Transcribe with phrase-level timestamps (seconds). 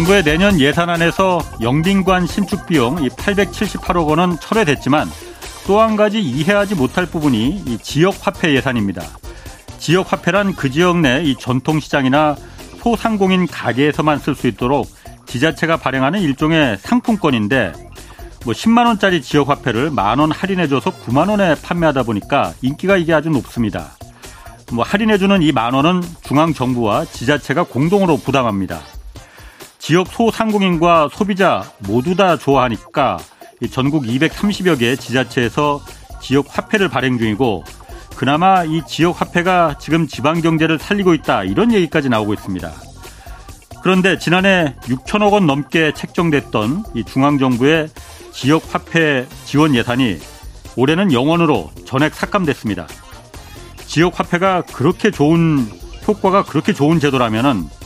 [0.00, 5.06] 정부의 내년 예산안에서 영빈관 신축 비용 878억 원은 철회됐지만
[5.66, 9.02] 또 한 가지 이해하지 못할 부분이 이 지역 화폐 예산입니다.
[9.78, 12.34] 지역 화폐란 그 지역 내 이 전통시장이나
[12.78, 14.88] 소상공인 가게에서만 쓸 수 있도록
[15.26, 17.72] 지자체가 발행하는 일종의 상품권인데
[18.46, 23.28] 뭐 10만 원짜리 지역 화폐를 만 원 할인해줘서 9만 원에 판매하다 보니까 인기가 이게 아주
[23.28, 23.90] 높습니다.
[24.72, 28.80] 뭐 할인해주는 이 만 원은 중앙 정부와 지자체가 공동으로 부담합니다.
[29.80, 33.18] 지역 소상공인과 소비자 모두 다 좋아하니까
[33.70, 35.80] 전국 230여 개 지자체에서
[36.20, 37.64] 지역 화폐를 발행 중이고
[38.14, 42.70] 그나마 이 지역 화폐가 지금 지방 경제를 살리고 있다 이런 얘기까지 나오고 있습니다.
[43.82, 47.88] 그런데 지난해 6천억 원 넘게 책정됐던 이 중앙 정부의
[48.32, 50.18] 지역 화폐 지원 예산이
[50.76, 52.86] 올해는 영원으로 전액 삭감됐습니다.
[53.86, 55.66] 지역 화폐가 그렇게 좋은
[56.06, 57.79] 효과가 그렇게 좋은 제도라면은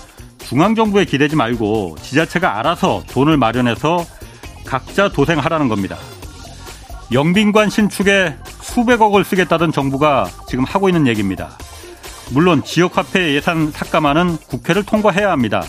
[0.47, 4.05] 중앙 정부에 기대지 말고 지자체가 알아서 돈을 마련해서
[4.67, 5.97] 각자 도생하라는 겁니다.
[7.13, 11.57] 영빈관 신축에 수백억을 쓰겠다던 정부가 지금 하고 있는 얘기입니다.
[12.31, 15.63] 물론 지역화폐 예산 삭감안은 국회를 통과해야 합니다.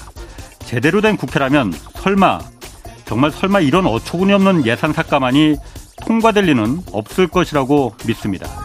[0.59, 2.39] 제대로 된 국회라면 설마
[3.05, 5.55] 정말 설마 이런 어처구니 없는 예산 삭감안이
[6.05, 8.64] 통과될 리는 없을 것이라고 믿습니다.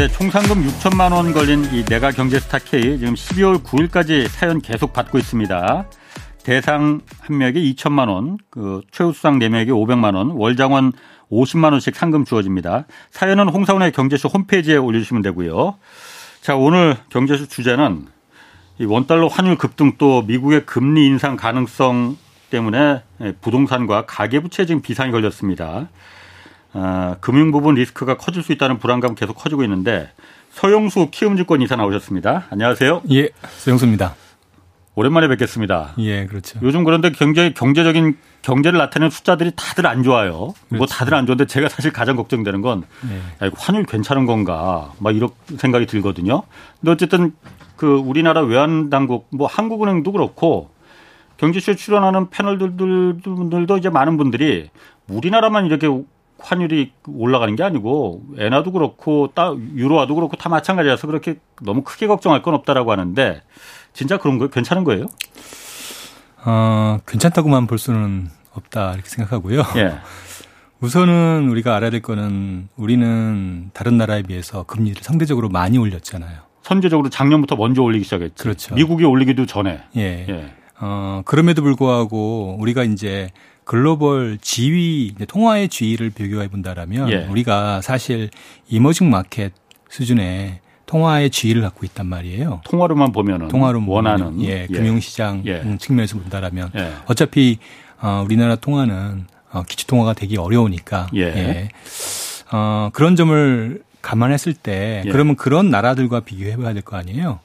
[0.00, 4.94] 네, 총 상금 6천만 원 걸린 이 내가 경제스타 K 지금 12월 9일까지 사연 계속
[4.94, 5.84] 받고 있습니다.
[6.42, 10.94] 대상 한 명에게 2천만 원, 그 최우수상 4명에게 500만 원, 월장원
[11.30, 12.86] 50만 원씩 상금 주어집니다.
[13.10, 15.76] 사연은 홍사원의 경제쇼 홈페이지에 올려주시면 되고요.
[16.40, 18.06] 자, 오늘 경제쇼 주제는
[18.78, 22.16] 이 원달러 환율 급등 또 미국의 금리 인상 가능성
[22.48, 23.02] 때문에
[23.42, 25.90] 부동산과 가계부채 지금 비상이 걸렸습니다.
[26.72, 30.10] 아, 금융 부분 리스크가 커질 수 있다는 불안감 계속 커지고 있는데
[30.52, 32.46] 서영수 키움증권 이사 나오셨습니다.
[32.50, 33.02] 안녕하세요.
[33.12, 34.14] 예, 서영수입니다.
[34.94, 35.94] 오랜만에 뵙겠습니다.
[35.98, 36.58] 예, 그렇죠.
[36.62, 40.32] 요즘 그런데 굉장히 경제적인 경제를 나타내는 숫자들이 다들 안 좋아요.
[40.32, 40.78] 뭐 그렇죠.
[40.78, 43.46] 뭐 다들 안 좋은데 제가 사실 가장 걱정되는 건 예.
[43.46, 46.42] 야, 환율 괜찮은 건가 막 이런 생각이 들거든요.
[46.80, 47.32] 근데 어쨌든
[47.76, 50.70] 그 우리나라 외환 당국 뭐 한국은행도 그렇고
[51.38, 54.68] 경제쇼 출연하는 패널들도 이제 많은 분들이
[55.08, 55.88] 우리나라만 이렇게
[56.42, 62.42] 환율이 올라가는 게 아니고 엔화도 그렇고 따 유로화도 그렇고 다 마찬가지라서 그렇게 너무 크게 걱정할
[62.42, 63.42] 건 없다라고 하는데
[63.92, 64.50] 진짜 그런 거예요?
[64.50, 65.06] 괜찮은 거예요?
[66.44, 69.62] 어, 괜찮다고만 볼 수는 없다 이렇게 생각하고요.
[69.76, 69.98] 예.
[70.80, 76.38] 우선은 우리가 알아야 될 거는 우리는 다른 나라에 비해서 금리를 상대적으로 많이 올렸잖아요.
[76.62, 78.42] 선제적으로 작년부터 먼저 올리기 시작했죠.
[78.42, 78.74] 그렇죠.
[78.74, 79.82] 미국이 올리기도 전에.
[79.96, 80.26] 예.
[80.28, 80.54] 예.
[80.80, 83.28] 어, 그럼에도 불구하고 우리가 이제
[83.64, 87.26] 글로벌 지위, 통화의 지위를 비교해 본다라면 예.
[87.26, 88.30] 우리가 사실
[88.68, 89.52] 이머징 마켓
[89.88, 92.62] 수준의 통화의 지위를 갖고 있단 말이에요.
[92.64, 94.66] 통화로만 보면은 통화로 원하는 예, 예.
[94.66, 95.76] 금융시장 예.
[95.78, 96.92] 측면에서 본다라면 예.
[97.06, 97.58] 어차피
[98.00, 101.20] 어, 우리나라 통화는 어, 기초 통화가 되기 어려우니까 예.
[101.22, 101.68] 예.
[102.52, 105.10] 어, 그런 점을 감안했을 때 예.
[105.10, 107.38] 그러면 그런 나라들과 비교해 봐야 될 거 아니에요.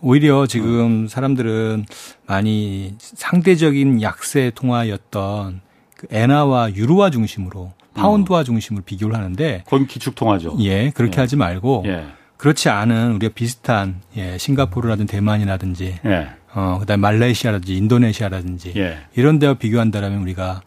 [0.00, 1.08] 오히려 지금 어.
[1.08, 1.86] 사람들은
[2.26, 5.60] 많이 상대적인 약세 통화였던
[5.96, 10.56] 그 엔화와 유로화 중심으로 파운드화 중심으로 비교를 하는데 거기 기축 통화죠.
[10.60, 11.20] 예, 그렇게 예.
[11.22, 12.06] 하지 말고 예.
[12.36, 16.28] 그렇지 않은 우리가 비슷한 예, 싱가포르라든지 대만이라든지 예.
[16.54, 18.98] 어 그다음에 말레이시아라든지 인도네시아라든지 예.
[19.16, 20.62] 이런 데와 비교한다라면 우리가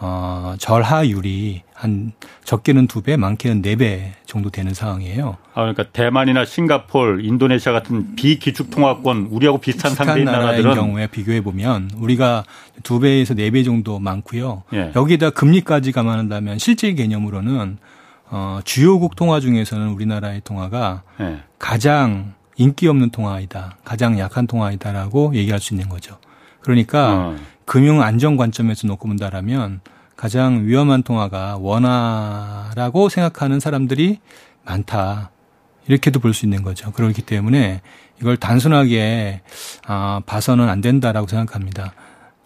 [0.00, 2.12] 어 절하율이 한
[2.44, 5.36] 적게는 두 배, 많게는 네 배 정도 되는 상황이에요.
[5.52, 11.40] 아 그러니까 대만이나 싱가폴, 인도네시아 같은 비기축 통화권 우리하고 비슷한, 비슷한 상대인 나라들은 경우에 비교해
[11.40, 12.44] 보면 우리가
[12.82, 14.64] 두 배에서 네 배 정도 많고요.
[14.72, 14.90] 예.
[14.96, 17.78] 여기다 금리까지 감안한다면 실제 개념으로는
[18.30, 21.38] 어, 주요국 통화 중에서는 우리나라의 통화가 네.
[21.58, 23.76] 가장 인기 없는 통화이다.
[23.84, 26.16] 가장 약한 통화이다라고 얘기할 수 있는 거죠.
[26.60, 27.36] 그러니까 어.
[27.64, 29.80] 금융 안정 관점에서 놓고 본다라면
[30.16, 34.18] 가장 위험한 통화가 원화라고 생각하는 사람들이
[34.64, 35.30] 많다.
[35.86, 36.92] 이렇게도 볼 수 있는 거죠.
[36.92, 37.82] 그렇기 때문에
[38.20, 39.42] 이걸 단순하게
[39.86, 41.92] 아, 봐서는 안 된다라고 생각합니다.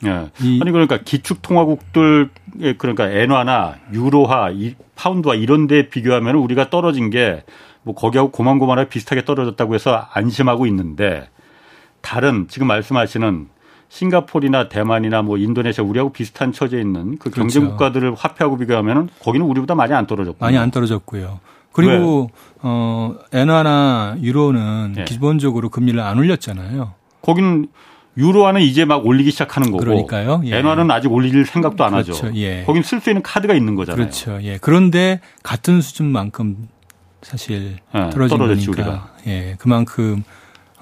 [0.05, 0.11] 예.
[0.11, 2.31] 아니 그러니까 기축 통화국들
[2.79, 4.49] 그러니까 엔화나 유로화,
[4.95, 7.45] 파운드와 이런 데 비교하면 우리가 떨어진 게
[7.89, 11.29] 뭐 거기하고 고만고만하게 비슷하게 떨어졌다고 해서 안심하고 있는데
[12.03, 13.49] 다른 지금 말씀하시는
[13.89, 17.71] 싱가폴이나 대만이나 뭐 인도네시아 우리하고 비슷한 처지에 있는 그 경쟁 그렇죠.
[17.71, 21.41] 국가들을 화폐하고 비교하면 거기는 우리보다 많이 안 떨어졌고 많이 안 떨어졌고요.
[21.73, 22.59] 그리고 왜?
[22.63, 25.05] 어 엔화나 유로는 네.
[25.05, 26.93] 기본적으로 금리를 안 올렸잖아요.
[27.23, 27.69] 거기는
[28.17, 30.43] 유로화는 이제 막 올리기 시작하는 거고 그러니까요.
[30.45, 30.57] 예.
[30.59, 32.13] 엔화는 아직 올릴 생각도 안 그렇죠.
[32.13, 32.33] 하죠.
[32.37, 32.65] 예.
[32.65, 34.03] 거긴 쓸 수 있는 카드가 있는 거잖아요.
[34.03, 34.39] 그렇죠.
[34.43, 34.59] 예.
[34.61, 36.69] 그런데 같은 수준만큼
[37.23, 38.11] 사실 예.
[38.11, 39.09] 떨어진 거니까 우리가.
[39.29, 39.55] 예.
[39.59, 40.25] 그만큼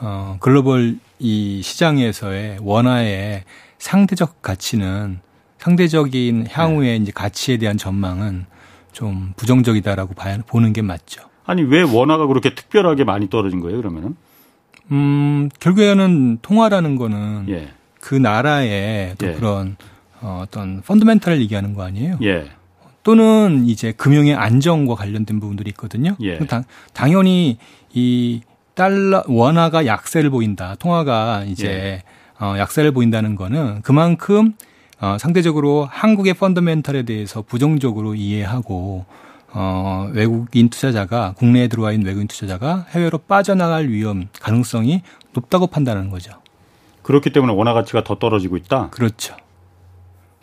[0.00, 3.44] 어 글로벌 이 시장에서의 원화의
[3.78, 5.20] 상대적 가치는
[5.58, 7.02] 상대적인 향후의 네.
[7.02, 8.46] 이제 가치에 대한 전망은
[8.92, 11.22] 좀 부정적이다라고 봐야, 보는 게 맞죠.
[11.44, 13.78] 아니 왜 원화가 그렇게 특별하게 많이 떨어진 거예요?
[13.78, 14.16] 그러면은?
[14.92, 17.68] 음 결국에는 통화라는 거는 예.
[18.00, 19.32] 그 나라의 또 예.
[19.34, 19.76] 그런
[20.20, 22.18] 어, 어떤 펀더멘탈을 얘기하는 거 아니에요?
[22.22, 22.50] 예.
[23.02, 26.16] 또는 이제 금융의 안정과 관련된 부분들이 있거든요.
[26.20, 26.38] 예.
[26.38, 27.58] 당, 당연히
[27.92, 28.40] 이
[28.76, 30.76] 달러 원화가 약세를 보인다.
[30.78, 32.02] 통화가 이제 예.
[32.38, 34.52] 어, 약세를 보인다는 거는 그만큼
[35.00, 39.06] 어, 상대적으로 한국의 펀더멘털에 대해서 부정적으로 이해하고
[39.52, 45.00] 어, 외국인 투자자가 국내에 들어와 있는 외국인 투자자가 해외로 빠져나갈 위험 가능성이
[45.32, 46.32] 높다고 판단하는 거죠.
[47.00, 48.90] 그렇기 때문에 원화 가치가 더 떨어지고 있다.
[48.90, 49.36] 그렇죠.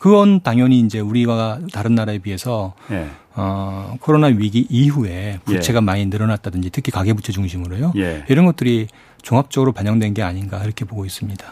[0.04, 3.08] 그건 당연히 이제 우리가 다른 나라에 비해서 예.
[3.36, 5.80] 어, 코로나 위기 이후에 부채가 예.
[5.80, 7.94] 많이 늘어났다든지 특히 가계부채 중심으로요.
[7.96, 8.26] 예.
[8.28, 8.88] 이런 것들이
[9.22, 11.46] 종합적으로 반영된 게 아닌가 이렇게 보고 있습니다.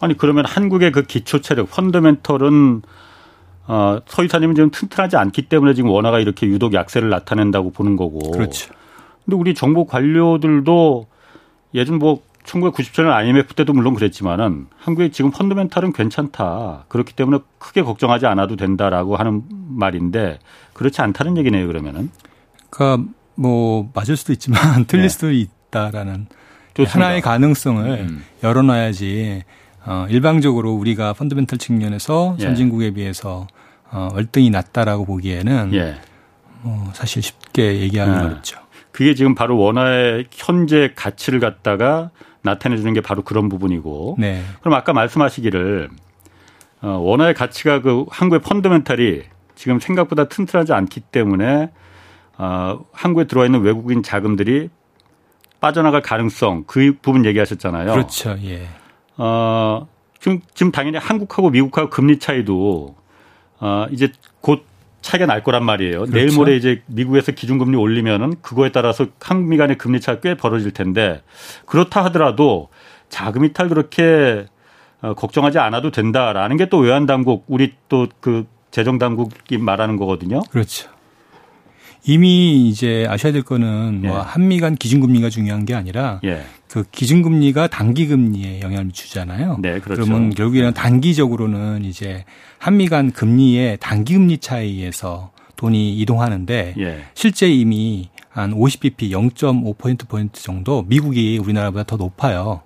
[0.00, 2.82] 아니 그러면 한국의 그 기초 체력 펀더멘털은
[3.68, 8.32] 어, 서 이사님은 지금 튼튼하지 않기 때문에 지금 원화가 이렇게 유독 약세를 나타낸다고 보는 거고.
[8.32, 8.74] 그렇죠.
[9.24, 11.06] 근데 우리 정부 관료들도
[11.74, 16.84] 예전 뭐 1997년 IMF 때도 물론 그랬지만은 한국의 지금 펀더멘탈은 괜찮다.
[16.88, 20.38] 그렇기 때문에 크게 걱정하지 않아도 된다라고 하는 말인데
[20.74, 22.10] 그렇지 않다는 얘기네요, 그러면은.
[22.70, 25.08] 그러니까 뭐 맞을 수도 있지만 틀릴 네.
[25.08, 26.26] 수도 있다라는
[26.74, 26.92] 좋습니다.
[26.92, 28.24] 하나의 가능성을 음.
[28.42, 29.42] 열어놔야지
[29.86, 32.44] 어, 일방적으로 우리가 펀더멘탈 측면에서 예.
[32.44, 33.46] 선진국에 비해서
[33.90, 35.96] 어, 월등히 낮다라고 보기에는 예.
[36.62, 38.24] 뭐 사실 쉽게 얘기하는 네.
[38.24, 38.58] 어렵죠.
[38.90, 42.10] 그게 지금 바로 원화의 현재 가치를 갖다가
[42.44, 44.16] 나타내 주는 게 바로 그런 부분이고.
[44.18, 44.42] 네.
[44.60, 45.88] 그럼 아까 말씀하시기를
[46.82, 49.22] 어, 원화의 가치가 그 한국의 펀더멘탈이
[49.54, 51.70] 지금 생각보다 튼튼하지 않기 때문에
[52.36, 54.68] 어, 한국에 들어와 있는 외국인 자금들이
[55.60, 57.92] 빠져나갈 가능성 그 부분 얘기하셨잖아요.
[57.92, 58.36] 그렇죠.
[58.44, 58.68] 예.
[59.16, 59.88] 어,
[60.20, 62.94] 지금, 지금 당연히 한국하고 미국하고 금리 차이도
[63.60, 64.12] 어, 이제
[64.42, 64.66] 곧
[65.04, 66.00] 차이가 날 거란 말이에요.
[66.00, 66.12] 그렇죠.
[66.12, 71.20] 내일 모레 이제 미국에서 기준금리 올리면은 그거에 따라서 한미 간의 금리 차가 꽤 벌어질 텐데
[71.66, 72.68] 그렇다 하더라도
[73.10, 74.46] 자금 이탈 그렇게
[75.02, 80.40] 어, 걱정하지 않아도 된다라는 게 또 외환 당국 우리 또 그 재정 당국이 말하는 거거든요.
[80.50, 80.88] 그렇죠.
[82.06, 84.20] 이미 이제 아셔야 될 거는 뭐 예.
[84.20, 86.42] 한미 간 기준금리가 중요한 게 아니라 예.
[86.68, 89.58] 그 기준금리가 단기금리에 영향을 주잖아요.
[89.60, 90.02] 네, 그렇죠.
[90.02, 90.74] 그러면 결국에는 네.
[90.74, 92.24] 단기적으로는 이제
[92.58, 97.04] 한미 간 금리의 단기금리 차이에서 돈이 이동하는데 예.
[97.14, 102.62] 실제 이미 한 50bp 0.5 포인트 포인트 정도 미국이 우리나라보다 더 높아요.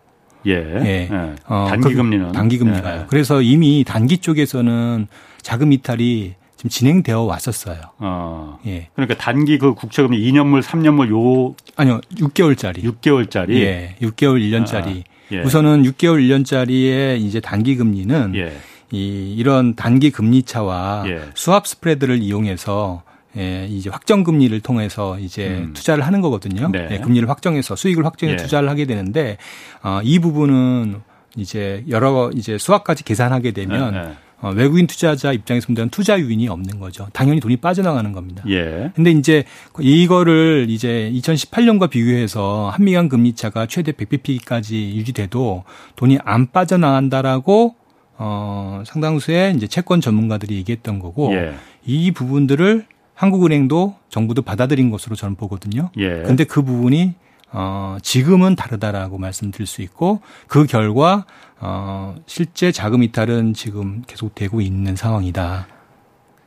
[0.47, 0.52] 예.
[0.52, 1.09] 예.
[1.12, 1.35] 예.
[1.47, 3.00] 어, 단기금리는 그 단기금리가요.
[3.02, 3.07] 예.
[3.09, 5.07] 그래서 이미 단기 쪽에서는
[5.42, 7.78] 자금 이탈이 지금 진행되어 왔었어요.
[7.98, 8.58] 어.
[8.66, 8.88] 예.
[8.94, 12.00] 그러니까 단기 그 국채금리 2년물, 3년물 요 아니요.
[12.16, 12.82] 6개월짜리.
[12.82, 13.54] 6개월짜리.
[13.60, 13.94] 예.
[14.02, 15.02] 6개월 1년짜리.
[15.02, 15.40] 아, 예.
[15.40, 18.56] 우선은 6개월 1년짜리의 이제 단기 금리는 예.
[18.90, 21.20] 이 이런 단기 금리 차와 예.
[21.34, 23.04] 수합 스프레드를 이용해서
[23.36, 25.74] 예, 이제 확정 금리를 통해서 이제 음.
[25.74, 26.70] 투자를 하는 거거든요.
[26.72, 26.88] 네.
[26.90, 28.36] 예, 금리를 확정해서 수익을 확정해 예.
[28.36, 29.36] 투자를 하게 되는데
[29.84, 31.02] 어, 이 부분은
[31.36, 34.14] 이제 여러 이제 수학까지 계산하게 되면 네, 네.
[34.40, 37.09] 어, 외국인 투자자 입장에서 보면 투자 유인이 없는 거죠.
[37.12, 38.45] 당연히 돈이 빠져나가는 겁니다.
[38.49, 38.92] 예.
[38.95, 39.45] 근데 이제
[39.80, 45.64] 이거를 이제 2018년과 비교해서 한미 간 금리 차가 최대 100bp까지 유지돼도
[45.97, 47.75] 돈이 안 빠져나간다라고
[48.16, 51.54] 어, 상당수의 이제 채권 전문가들이 얘기했던 거고 예.
[51.85, 55.90] 이 부분들을 한국은행도 정부도 받아들인 것으로 저는 보거든요.
[55.97, 56.23] 예.
[56.23, 57.14] 근데 그 부분이
[57.50, 61.25] 어, 지금은 다르다라고 말씀드릴 수 있고 그 결과
[61.61, 65.67] 어, 실제 자금 이탈은 지금 계속되고 있는 상황이다.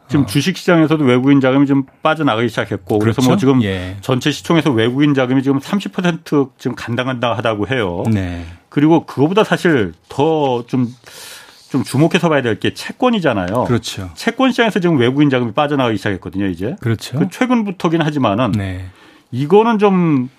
[0.07, 0.27] 지금 어.
[0.27, 3.15] 주식 시장에서도 외국인 자금이 좀 빠져나가기 시작했고 그렇죠?
[3.15, 3.97] 그래서 뭐 지금 예.
[4.01, 8.03] 전체 시총에서 외국인 자금이 지금 30% 지금 간당간당하다고 해요.
[8.11, 8.45] 네.
[8.69, 13.63] 그리고 그거보다 사실 더좀좀 주목해서 봐야 될 게 채권이잖아요.
[13.65, 14.09] 그렇죠.
[14.15, 16.75] 채권 시장에서 지금 외국인 자금이 빠져나가기 시작했거든요, 이제.
[16.81, 17.17] 그렇죠.
[17.17, 18.85] 그 최근부터긴 하지만은 네.
[19.31, 20.29] 이거는 좀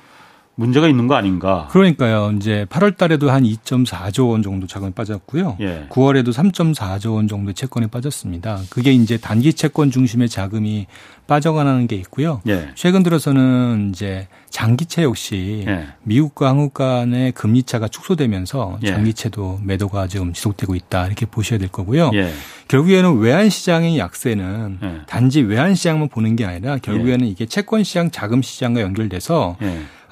[0.55, 1.69] 문제가 있는 거 아닌가?
[1.71, 2.33] 그러니까요.
[2.37, 5.57] 이제 8월 달에도 한 2.4조 원 정도 자금이 빠졌고요.
[5.61, 5.87] 예.
[5.89, 8.61] 9월에도 3.4조 원 정도 채권이 빠졌습니다.
[8.69, 10.87] 그게 이제 단기 채권 중심의 자금이
[11.33, 12.43] 빠져가는 게 있고요.
[12.47, 12.69] 예.
[12.75, 15.87] 최근 들어서는 이제 장기채 역시 예.
[16.03, 18.89] 미국과 한국 간의 금리 차가 축소되면서 예.
[18.89, 22.11] 장기채도 매도가 지금 지속되고 있다 이렇게 보셔야 될 거고요.
[22.13, 22.31] 예.
[22.69, 24.93] 결국에는 외환 시장의 약세는 예.
[25.07, 29.57] 단지 외환 시장만 보는 게 아니라 결국에는 이게 채권 시장, 자금 시장과 연결돼서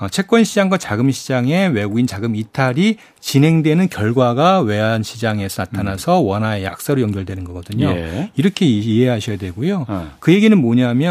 [0.00, 6.26] 어, 채권 시장과 자금 시장의 외국인 자금 이탈이 진행되는 결과가 외환 시장에서 나타나서 음.
[6.26, 7.90] 원화의 약세로 연결되는 거거든요.
[7.90, 8.30] 예.
[8.34, 9.84] 이렇게 이해하셔야 되고요.
[9.86, 10.10] 어.
[10.18, 11.09] 그 얘기는 뭐냐면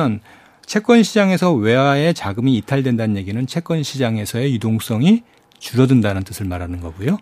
[0.66, 5.24] 채권 시장에서 외화의 자금이 이탈된다는 얘기는 채권 시장에서의 유동성이
[5.58, 7.18] 줄어든다는 뜻을 말하는 거고요.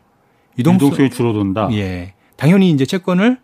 [0.60, 1.70] 유동성, 이 줄어든다.
[1.74, 2.14] 예.
[2.36, 3.38] 당연히 이제 채권을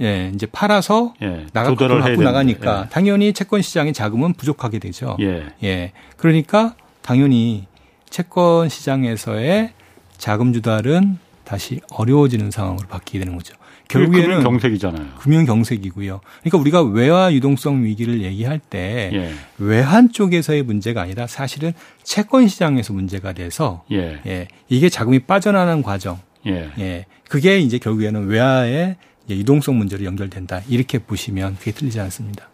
[0.00, 2.88] 예, 이제 팔아서 예, 나가 갖고 나가니까 예.
[2.88, 5.16] 당연히 채권 시장의 자금은 부족하게 되죠.
[5.20, 5.46] 예.
[5.64, 5.92] 예.
[6.16, 7.66] 그러니까 당연히
[8.08, 9.72] 채권 시장에서의
[10.16, 13.54] 자금 주달은 다시 어려워지는 상황으로 바뀌게 되는 거죠.
[13.88, 15.06] 결국에는 금융 경색이잖아요.
[15.18, 16.20] 금융 경색이고요.
[16.40, 19.34] 그러니까 우리가 외화 유동성 위기를 얘기할 때 예.
[19.58, 24.20] 외환 쪽에서의 문제가 아니라 사실은 채권 시장에서 문제가 돼서 예.
[24.26, 24.48] 예.
[24.68, 26.20] 이게 자금이 빠져나가는 과정.
[26.46, 26.70] 예.
[26.78, 27.06] 예.
[27.28, 28.96] 그게 이제 결국에는 외화의
[29.30, 30.62] 유동성 문제로 연결된다.
[30.68, 32.48] 이렇게 보시면 그게 틀리지 않습니다.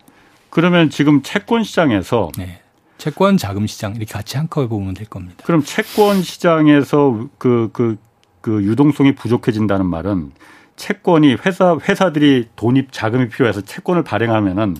[0.51, 2.61] 그러면 지금 채권 시장에서 네.
[2.97, 5.43] 채권 자금 시장 이렇게 같이 한꺼번에 보면 될 겁니다.
[5.45, 7.97] 그럼 채권 시장에서 그, 그,
[8.41, 10.33] 그 유동성이 부족해진다는 말은
[10.77, 14.77] 채권이 회사, 회사들이 돈이 자금이 필요해서 채권을 발행하면은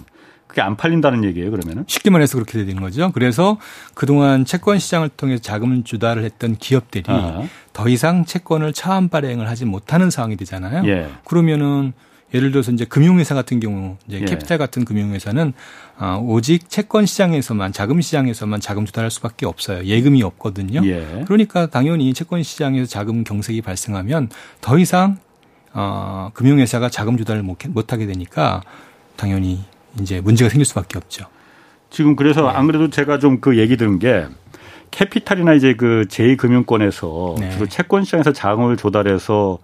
[0.47, 1.85] 그게 안 팔린다는 얘기예요, 그러면은?
[1.89, 3.11] 쉽게 말해서 그렇게 되는 거죠.
[3.13, 3.59] 그래서
[3.95, 7.43] 그동안 채권 시장을 통해서 자금을 주달을 했던 기업들이 아.
[7.73, 10.87] 더 이상 채권을 차환 발행을 하지 못하는 상황이 되잖아요.
[10.89, 11.09] 예.
[11.25, 11.93] 그러면은
[12.33, 14.25] 예를 들어서 이제 금융회사 같은 경우 이제 예.
[14.25, 15.55] 캐피탈 같은 금융회사는
[15.99, 19.85] 아, 오직 채권 시장에서만 자금 시장에서만 자금 조달할 수밖에 없어요.
[19.85, 20.85] 예금이 없거든요.
[20.85, 21.25] 예.
[21.27, 25.19] 그러니까 당연히 채권 시장에서 자금 경색이 발생하면 더 이상
[25.75, 28.63] 어, 금융회사가 자금 조달을 못 하게 되니까
[29.17, 29.65] 당연히
[30.01, 31.27] 이제 문제가 생길 수밖에 없죠.
[31.91, 32.49] 지금 그래서 네.
[32.49, 34.27] 안 그래도 제가 좀 그 얘기 들은 게
[34.91, 37.51] 캐피탈이나 이제 그 제2금융권에서 네.
[37.51, 39.59] 주로 채권 시장에서 자금을 조달해서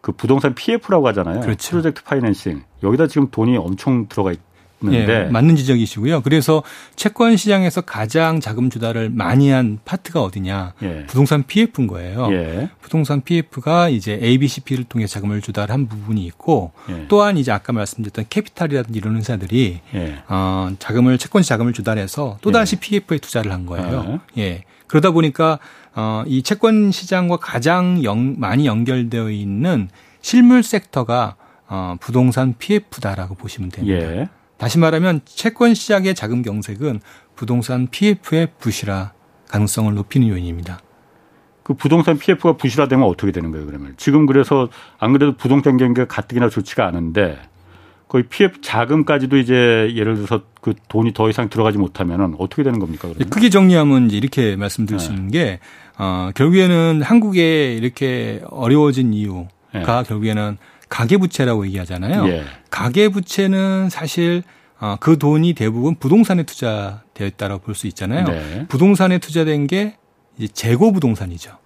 [0.00, 1.40] 그 부동산 PF라고 하잖아요.
[1.40, 1.70] 그렇죠.
[1.70, 2.62] project financing.
[2.82, 4.53] 여기다 지금 돈이 엄청 들어가 있는데
[4.92, 6.22] 예, 맞는 지적이시고요.
[6.22, 6.62] 그래서
[6.96, 10.74] 채권 시장에서 가장 자금 조달을 많이 한 파트가 어디냐?
[10.82, 11.06] 예.
[11.06, 12.28] 부동산 PF인 거예요.
[12.32, 12.70] 예.
[12.82, 17.06] 부동산 PF가 이제 ABCP를 통해 자금을 조달한 부분이 있고 예.
[17.08, 20.22] 또한 이제 아까 말씀드렸던 캐피탈이라든지 이런 회사들이 예.
[20.28, 24.00] 어, 자금을 채권 자금을 조달해서 또 다시 PF에 투자를 한 거예요.
[24.00, 24.18] 아.
[24.38, 24.64] 예.
[24.86, 25.58] 그러다 보니까
[25.94, 29.88] 어, 이 채권 시장과 가장 연, 많이 연결되어 있는
[30.20, 31.36] 실물 섹터가
[31.68, 34.30] 어, 부동산 PF다라고 보시면 됩니다.
[34.64, 34.66] 예.
[34.66, 37.00] 다시 말하면 채권 시장의 자금 경색은
[37.36, 39.12] 부동산 PF의 부실화
[39.48, 40.80] 가능성을 높이는 요인입니다.
[41.62, 43.94] 그 부동산 PF가 부실화되면 어떻게 되는 거예요, 그러면?
[43.96, 44.68] 지금 그래서
[44.98, 47.38] 안 그래도 부동산 경기가 가뜩이나 좋지가 않은데
[48.08, 53.08] 거의 PF 자금까지도 이제 예를 들어서 그 돈이 더 이상 들어가지 못하면은 어떻게 되는 겁니까?
[53.08, 53.30] 그러면?
[53.30, 55.38] 크게 정리하면 이제 이렇게 말씀드릴 수 있는 네.
[55.38, 55.60] 게
[55.98, 59.82] 어, 결국에는 한국에 이렇게 어려워진 이유가 네.
[59.82, 60.58] 결국에는
[60.94, 62.28] 가계부채라고 얘기하잖아요.
[62.28, 62.44] 예.
[62.70, 64.44] 가계부채는 사실
[64.78, 68.24] 어, 그 돈이 대부분 부동산에 투자되어 있다라고 볼 수 있잖아요.
[68.26, 68.66] 네.
[68.68, 69.96] 부동산에 투자된 게
[70.38, 71.56] 이제 재고 부동산이죠.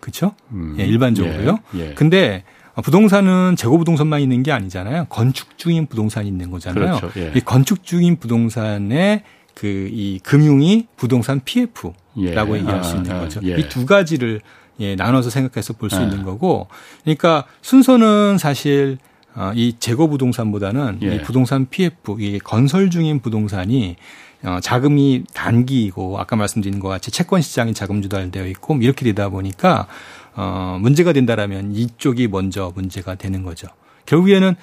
[0.00, 0.32] 그렇죠?
[0.52, 0.76] 음.
[0.78, 1.58] 예, 일반적으로요.
[1.74, 1.90] 예.
[1.90, 1.94] 예.
[1.94, 2.44] 근데
[2.82, 5.06] 부동산은 재고 부동산만 있는 게 아니잖아요.
[5.10, 6.96] 건축 중인 부동산이 있는 거잖아요.
[6.98, 7.20] 그렇죠.
[7.20, 7.32] 예.
[7.34, 9.22] 이 건축 중인 부동산의
[9.54, 12.60] 그이 금융이 부동산 PF라고 예.
[12.60, 13.40] 얘기할 수 있는 아, 거죠.
[13.44, 13.56] 예.
[13.58, 14.40] 이두 가지를
[14.80, 16.04] 예, 나눠서 생각해서 볼수 네.
[16.04, 16.68] 있는 거고,
[17.02, 18.98] 그러니까 순서는 사실
[19.34, 21.14] 어, 이 재고 부동산보다는 예.
[21.14, 23.96] 이 부동산 PF, 이 건설 중인 부동산이
[24.44, 29.28] 어, 자금이 단기이고 아까 말씀드린 것 같이 채권 시장이 자금 주달되어 있고 뭐 이렇게 되다
[29.28, 29.86] 보니까
[30.34, 33.68] 어, 문제가 된다라면 이쪽이 먼저 문제가 되는 거죠.
[34.06, 34.54] 결국에는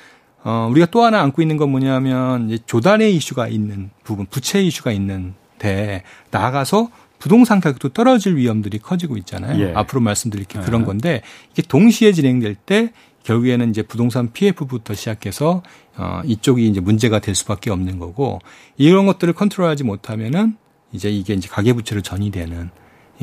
[0.44, 4.92] 어, 우리가 또 하나 안고 있는 건 뭐냐면 이제 조달의 이슈가 있는 부분, 부채 이슈가
[4.92, 6.90] 있는데 나아가서
[7.26, 9.60] 부동산 가격도 떨어질 위험들이 커지고 있잖아요.
[9.60, 9.74] 예.
[9.74, 10.86] 앞으로 말씀드릴 게 그런 예.
[10.86, 12.92] 건데 이게 동시에 진행될 때
[13.24, 15.64] 결국에는 이제 부동산 PF부터 시작해서
[15.98, 18.42] 어 이쪽이 이제 문제가 될 수밖에 없는 거고
[18.78, 20.56] 이런 것들을 컨트롤하지 못하면은
[20.92, 22.70] 이제 이게 이제 가계 부채로 전이되는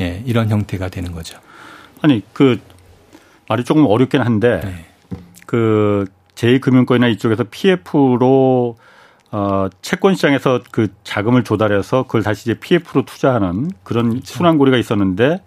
[0.00, 1.38] 예, 이런 형태가 되는 거죠.
[2.00, 2.60] 아니 그
[3.48, 4.84] 말이 조금 어렵긴 한데 네.
[5.46, 8.76] 그 제2금융권이나 이쪽에서 PF로
[9.32, 14.34] 어, 채권 시장에서 그 자금을 조달해서 그걸 다시 이제 PF로 투자하는 그런 그렇죠.
[14.34, 15.42] 순환고리가 있었는데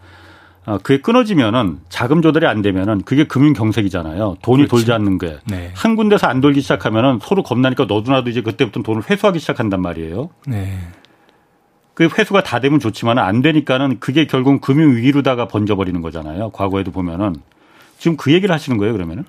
[0.65, 4.37] 어, 그게 끊어지면은 자금 조달이 안 되면은 그게 금융 경색이잖아요.
[4.41, 4.69] 돈이 그렇죠.
[4.77, 5.37] 돌지 않는 게.
[5.45, 5.71] 네.
[5.75, 10.31] 한 군데서 안 돌기 시작하면은 서로 겁나니까 너도 나도 이제 그때부터 돈을 회수하기 시작한단 말이에요.
[10.47, 10.79] 네.
[11.93, 16.49] 그 회수가 다 되면 좋지만 안 되니까는 그게 결국 금융 위기로다가 번져버리는 거잖아요.
[16.49, 17.35] 과거에도 보면은
[17.99, 19.23] 지금 그 얘기를 하시는 거예요, 그러면은?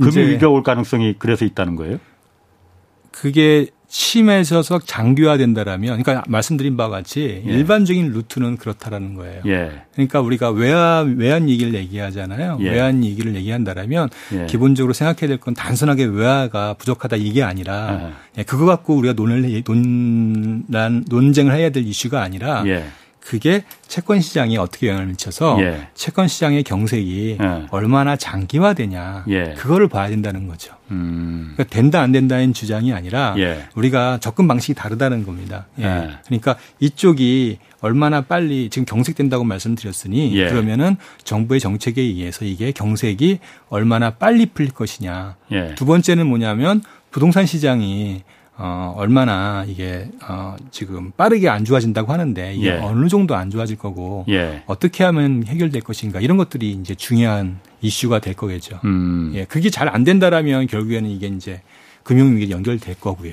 [0.00, 1.98] 금융 위기가 올 가능성이 그래서 있다는 거예요?
[3.10, 7.50] 그게 심해져서 장기화된다라면, 그러니까 말씀드린 바와 같이 예.
[7.50, 9.42] 일반적인 루트는 그렇다라는 거예요.
[9.46, 9.82] 예.
[9.92, 12.58] 그러니까 우리가 외환 외환 얘기를 얘기하잖아요.
[12.60, 12.70] 예.
[12.70, 14.46] 외환 얘기를 얘기한다라면 예.
[14.46, 18.44] 기본적으로 생각해야 될 건 단순하게 외화가 부족하다 이게 아니라 예.
[18.44, 22.84] 그거 갖고 우리가 논을 논란 논쟁을 해야 될 이슈가 아니라 예.
[23.30, 25.86] 그게 채권 시장에 어떻게 영향을 미쳐서 예.
[25.94, 27.66] 채권 시장의 경색이 예.
[27.70, 29.54] 얼마나 장기화되냐 예.
[29.56, 30.74] 그거를 봐야 된다는 거죠.
[30.90, 31.52] 음.
[31.54, 33.68] 그러니까 된다 안 된다는 주장이 아니라 예.
[33.76, 35.68] 우리가 접근 방식이 다르다는 겁니다.
[35.78, 35.84] 예.
[35.84, 36.10] 예.
[36.26, 44.46] 그러니까 이쪽이 얼마나 빨리 지금 경색된다고 말씀드렸으니 그러면은 정부의 정책에 의해서 이게 경색이 얼마나 빨리
[44.46, 45.36] 풀릴 것이냐.
[45.76, 46.82] 두 번째는 뭐냐면
[47.12, 48.24] 부동산 시장이
[48.62, 52.72] 어, 얼마나 이게 어, 지금 빠르게 안 좋아진다고 하는데 이게 예.
[52.72, 54.62] 어느 정도 안 좋아질 거고 예.
[54.66, 58.78] 어떻게 하면 해결될 것인가 이런 것들이 이제 중요한 이슈가 될 거겠죠.
[58.84, 59.32] 음.
[59.34, 61.62] 예, 그게 잘 안 된다라면 결국에는 이게 이제
[62.02, 63.32] 금융위기 연결될 거고요.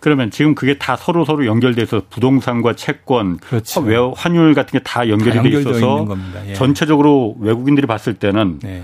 [0.00, 3.80] 그러면 지금 그게 다 서로 서로 연결돼서 부동산과 채권, 그렇죠.
[3.80, 6.06] 외 환율 같은 게 다 연결이 돼 있어서
[6.48, 6.52] 예.
[6.54, 8.82] 전체적으로 외국인들이 봤을 때는 네.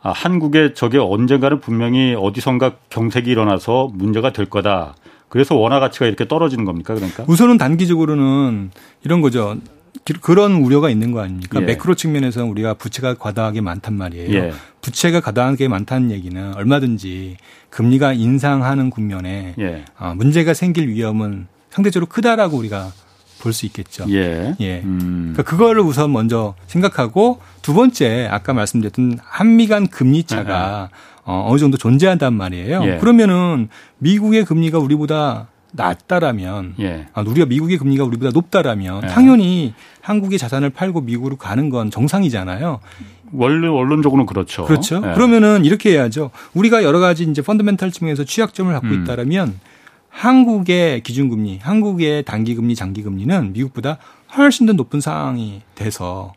[0.00, 4.94] 아, 한국에 저게 언젠가는 분명히 어디선가 경색이 일어나서 문제가 될 거다.
[5.28, 6.94] 그래서 원화 가치가 이렇게 떨어지는 겁니까?
[6.94, 8.70] 그러니까 우선은 단기적으로는
[9.04, 9.56] 이런 거죠.
[10.22, 11.60] 그런 우려가 있는 거 아닙니까?
[11.60, 11.66] 예.
[11.66, 14.34] 매크로 측면에서는 우리가 부채가 과다하게 많단 말이에요.
[14.34, 14.52] 예.
[14.80, 17.36] 부채가 과다하게 많다는 얘기는 얼마든지
[17.70, 19.84] 금리가 인상하는 국면에 예.
[19.98, 22.92] 어, 문제가 생길 위험은 상대적으로 크다라고 우리가
[23.40, 24.04] 볼 수 있겠죠.
[24.10, 24.54] 예.
[24.60, 24.80] 예.
[24.84, 25.32] 음.
[25.34, 30.90] 그러니까 그거를 우선 먼저 생각하고 두 번째 아까 말씀드렸던 한미 간 금리 차가
[31.24, 32.82] 어, 어느 정도 존재한단 말이에요.
[32.84, 32.96] 예.
[32.98, 37.06] 그러면은 미국의 금리가 우리보다 낮다라면 예.
[37.12, 39.06] 아, 우리가 미국의 금리가 우리보다 높다라면 예.
[39.08, 42.80] 당연히 한국의 자산을 팔고 미국으로 가는 건 정상이잖아요.
[43.32, 44.64] 원래 원론적으로는 그렇죠.
[44.64, 45.02] 그렇죠.
[45.06, 45.12] 예.
[45.12, 46.30] 그러면은 이렇게 해야죠.
[46.54, 49.02] 우리가 여러 가지 이제 펀더멘탈 측면에서 취약점을 갖고 음.
[49.02, 49.60] 있다라면
[50.10, 53.98] 한국의 기준금리, 한국의 단기금리, 장기금리는 미국보다
[54.36, 56.32] 훨씬 더 높은 상황이 돼서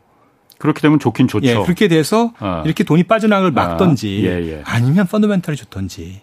[0.57, 1.47] 그렇게 되면 좋긴 좋죠.
[1.47, 2.61] 예, 그렇게 돼서 어.
[2.65, 4.61] 이렇게 돈이 빠져나갈 막던지 아, 예, 예.
[4.65, 6.21] 아니면 펀더멘탈이 좋던지.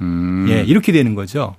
[0.00, 0.46] 음.
[0.48, 1.54] 예, 이렇게 되는 거죠.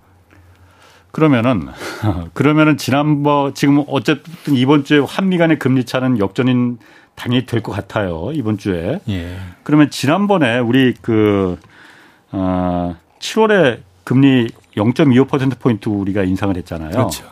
[1.11, 1.67] 그러면은
[2.33, 6.79] 그러면은 지난번 지금 어쨌든 이번 주에 한미 간의 금리 차는 역전인
[7.15, 8.31] 당연히 될 것 같아요.
[8.33, 8.99] 이번 주에.
[9.09, 9.37] 예.
[9.63, 11.57] 그러면 지난번에 우리 그
[12.31, 16.91] 어, 7월에 금리 0.25% 포인트 우리가 인상을 했잖아요.
[16.91, 17.25] 그렇죠.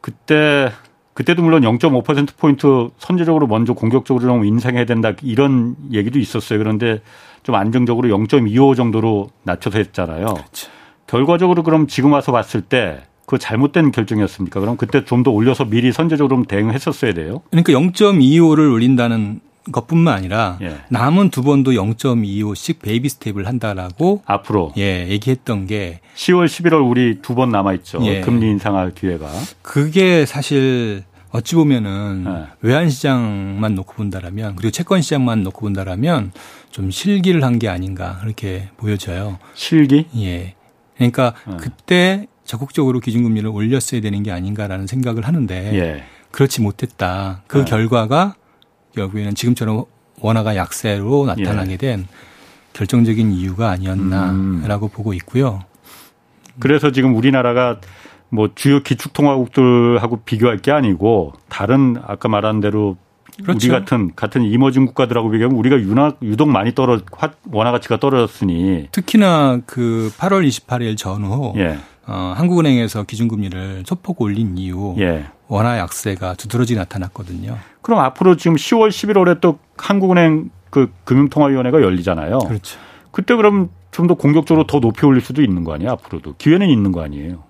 [0.00, 0.72] 그때
[1.14, 6.58] 그때도 물론 0.5%포인트 선제적으로 먼저 공격적으로 좀 인상해야 된다 이런 얘기도 있었어요.
[6.58, 7.02] 그런데
[7.42, 10.26] 좀 안정적으로 0.25 정도로 낮춰서 했잖아요.
[10.26, 10.70] 그렇죠.
[11.06, 14.58] 결과적으로 그럼 지금 와서 봤을 때 그 잘못된 결정이었습니까?
[14.58, 17.42] 그럼 그때 좀 더 올려서 미리 선제적으로 대응했었어야 돼요.
[17.50, 19.40] 그러니까 0.25를 올린다는
[19.72, 20.78] 것뿐만 아니라 예.
[20.90, 27.34] 남은 두 번도 0.25씩 baby step을 한다라고 앞으로 예 얘기했던 게 10월 11월 우리 두
[27.34, 28.00] 번 남아 있죠.
[28.04, 28.20] 예.
[28.20, 29.28] 금리 인상할 기회가.
[29.62, 32.44] 그게 사실 어찌 보면은 네.
[32.62, 36.32] 외환 시장만 놓고 본다라면 그리고 채권 시장만 놓고 본다라면
[36.70, 39.38] 좀 실기를 한 게 아닌가 그렇게 보여져요.
[39.54, 40.06] 실기?
[40.16, 40.54] 예.
[40.96, 41.56] 그러니까 네.
[41.60, 46.02] 그때 적극적으로 기준금리를 올렸어야 되는 게 아닌가라는 생각을 하는데 예.
[46.30, 47.42] 그렇지 못했다.
[47.46, 47.64] 그 네.
[47.64, 48.34] 결과가
[48.94, 49.84] 결국에는 지금처럼
[50.20, 51.76] 원화가 약세로 나타나게 예.
[51.76, 52.08] 된
[52.72, 54.90] 결정적인 이유가 아니었나라고 음.
[54.92, 55.60] 보고 있고요.
[56.60, 57.80] 그래서 지금 우리나라가
[58.30, 62.96] 뭐 주요 기축통화국들하고 비교할 게 아니고 다른 아까 말한 대로
[63.42, 63.68] 그렇죠.
[63.68, 67.00] 우리 같은 같은 이머징 국가들하고 비교하면 우리가 유낙, 유독 많이 떨어
[67.52, 71.78] 원화 가치가 떨어졌으니 특히나 그 8월 28일 전후 예.
[72.06, 75.26] 어, 한국은행에서 기준금리를 소폭 올린 이후 예.
[75.48, 77.58] 원화 약세가 두드러지 나타났거든요.
[77.82, 82.38] 그럼 앞으로 지금 10월 11월에 또 한국은행 그 금융통화위원회가 열리잖아요.
[82.38, 82.78] 그렇죠.
[83.10, 85.90] 그때 그럼 좀 더 공격적으로 더 높이 올릴 수도 있는 거 아니에요?
[85.92, 87.42] 앞으로도 기회는 있는 거 아니에요?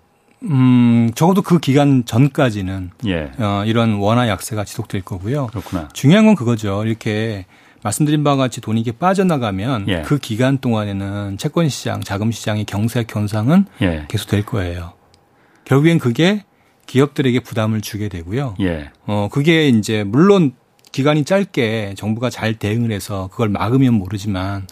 [0.45, 3.33] 음, 적어도 그 기간 전까지는 예.
[3.39, 5.49] 어, 이런 원화 약세가 지속될 거고요.
[5.49, 5.89] 그렇구나.
[5.93, 6.85] 중요한 건 그거죠.
[6.87, 7.45] 이렇게
[7.83, 10.03] 말씀드린 바와 같이 돈이 이게 빠져나가면 예.
[10.03, 14.07] 그 기간 동안에는 채권 시장, 자금 시장의 경색 현상은 예.
[14.09, 14.93] 계속 될 거예요.
[15.65, 16.45] 결국엔 그게
[16.89, 18.57] 기업들에게 부담을 주게 되고요.
[18.61, 18.91] 예.
[19.07, 20.53] 어, 그게 이제 물론
[20.91, 24.67] 기간이 짧게 정부가 잘 대응을 해서 그걸 막으면 모르지만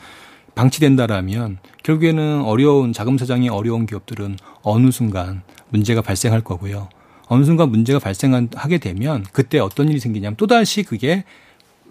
[0.54, 6.88] 방치된다라면 결국에는 어려운 자금 사장이 어려운 기업들은 어느 순간 문제가 발생할 거고요.
[7.28, 11.24] 어느 순간 문제가 발생하게 되면 그때 어떤 일이 생기냐면 또다시 그게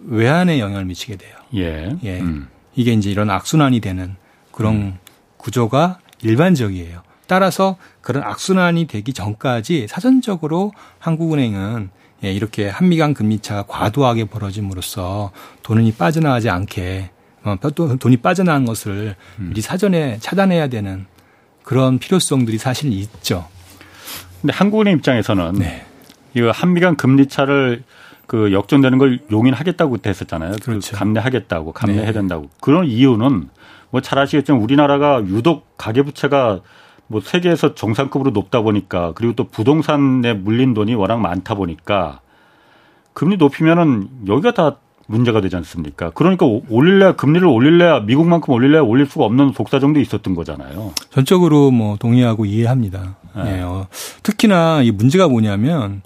[0.04, 1.36] 외환에 영향을 미치게 돼요.
[1.54, 1.96] 예.
[2.02, 2.20] 예.
[2.20, 2.48] 음.
[2.74, 4.16] 이게 이제 이런 악순환이 되는
[4.50, 4.98] 그런 음.
[5.36, 7.05] 구조가 일반적이에요.
[7.26, 11.90] 따라서 그런 악순환이 되기 전까지 사전적으로 한국은행은
[12.24, 17.10] 예, 이렇게 한미 간 금리차가 과도하게 벌어짐으로써 돈이 빠져나가지 않게
[17.44, 19.48] 어, 또 돈이 빠져나간 것을 음.
[19.50, 21.06] 미리 사전에 차단해야 되는
[21.62, 23.46] 그런 필요성들이 사실 있죠.
[24.40, 25.84] 근데 한국은행 입장에서는 네.
[26.34, 27.84] 이거 한미 간 금리 차를
[28.26, 30.52] 그 역전되는 걸 용인하겠다고 했었잖아요.
[30.52, 30.92] 그 그렇죠.
[30.92, 32.12] 그 감내하겠다고 감내해야 네.
[32.12, 32.48] 된다고.
[32.60, 33.48] 그런 이유는
[33.90, 36.60] 뭐 잘 아시겠지만 우리나라가 유독 가계부채가
[37.08, 42.20] 뭐 세계에서 정상급으로 높다 보니까 그리고 또 부동산에 물린 돈이 워낙 많다 보니까
[43.12, 44.76] 금리 높이면은 여기가 다
[45.08, 46.10] 문제가 되지 않습니까?
[46.10, 50.92] 그러니까 올릴래 금리를 올릴래 미국만큼 올릴래 올릴 수가 없는 독사정도 있었던 거잖아요.
[51.10, 53.14] 전적으로 뭐 동의하고 이해합니다.
[53.36, 53.58] 네.
[53.58, 53.86] 예, 어,
[54.24, 56.02] 특히나 이 문제가 뭐냐면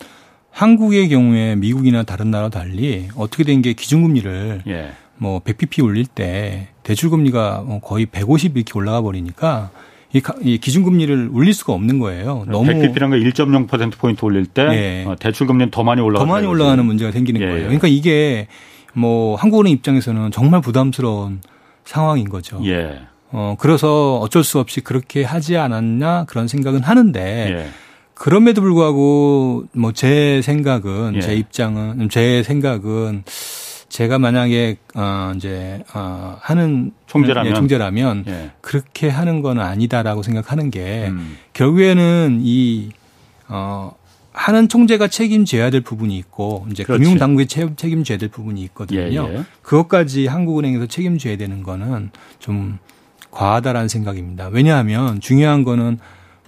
[0.51, 4.91] 한국의 경우에 미국이나 다른 나라 달리 어떻게 된 게 기준금리를 예.
[5.17, 9.71] 뭐 100bp 올릴 때 대출금리가 뭐 거의 150 이렇게 올라가 버리니까
[10.13, 12.45] 이, 기준금리를 올릴 수가 없는 거예요.
[12.49, 15.05] 너무 100bp란 게 1.0% 포인트 올릴 때 예.
[15.07, 17.47] 어, 대출 금리는 더 많이 올라가 더 많이 올라가는 문제가 생기는 예.
[17.47, 17.63] 거예요.
[17.63, 18.49] 그러니까 이게
[18.93, 21.41] 뭐 한국은행 입장에서는 정말 부담스러운
[21.85, 22.61] 상황인 거죠.
[22.65, 23.01] 예.
[23.33, 27.21] 어 그래서 어쩔 수 없이 그렇게 하지 않았나 그런 생각은 하는데
[27.57, 27.69] 예.
[28.15, 31.21] 그럼에도 불구하고 뭐 제 생각은 예.
[31.21, 33.23] 제 입장은 제 생각은
[33.91, 38.51] 제가 만약에 어 이제 어 하는 총재라면, 예, 총재라면 예.
[38.61, 41.37] 그렇게 하는 건 아니다라고 생각하는 게 음.
[41.53, 43.95] 결국에는 이어
[44.33, 49.01] 하는 총재가 책임져야 될 부분이 있고 이제 금융 당국이 책임져야 될 부분이 있거든요.
[49.01, 49.45] 예, 예.
[49.63, 52.79] 그것까지 한국은행에서 책임져야 되는 거는 좀
[53.33, 54.49] 과하다라는 생각입니다.
[54.49, 55.99] 왜냐하면 중요한 거는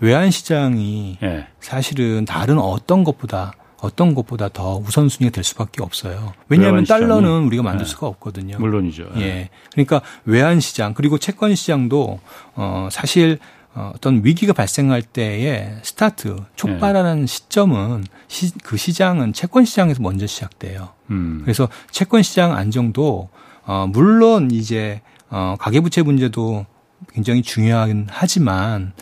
[0.01, 1.49] 외환 시장이 예.
[1.61, 6.35] 사실은 다른 어떤 것보다 어떤 것보다 더 우선순위가 될 수밖에 없어요.
[6.49, 7.89] 왜냐하면 달러는 우리가 만들 예.
[7.89, 8.57] 수가 없거든요.
[8.59, 9.11] 물론이죠.
[9.17, 9.51] 예.
[9.73, 12.21] 그러니까 외환 시장 그리고 채권 시장도
[12.55, 13.41] 어 사실
[13.75, 17.27] 어, 어떤 위기가 발생할 때의 스타트 촉발하는 네.
[17.27, 20.91] 시점은 시, 그 시장은 채권 시장에서 먼저 시작돼요.
[21.11, 21.41] 음.
[21.43, 23.31] 그래서 채권 시장 안정도
[23.65, 26.67] 어, 물론 이제 어, 가계부채 문제도
[27.13, 28.93] 굉장히 중요하긴 하지만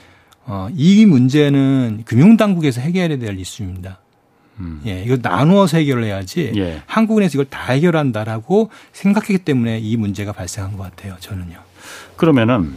[0.47, 4.00] 어, 이 문제는 금융당국에서 해결해야 될 이슈입니다.
[4.61, 4.81] 음.
[4.87, 6.83] 예, 이거 나누어서 해결을 해야지 예.
[6.87, 11.17] 한국은에서 이걸 다 해결한다라고 생각했기 때문에 이 문제가 발생한 것 같아요.
[11.21, 11.59] 저는요.
[12.17, 12.75] 그러면은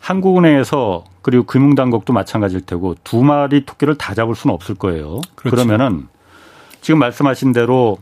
[0.00, 5.20] 한국은행에서 그리고 금융당국도 마찬가지일 테고 두 마리 토끼를 다 잡을 수는 없을 거예요.
[5.34, 5.56] 그렇죠.
[5.56, 6.08] 그러면은
[6.80, 7.98] 지금 말씀하신 대로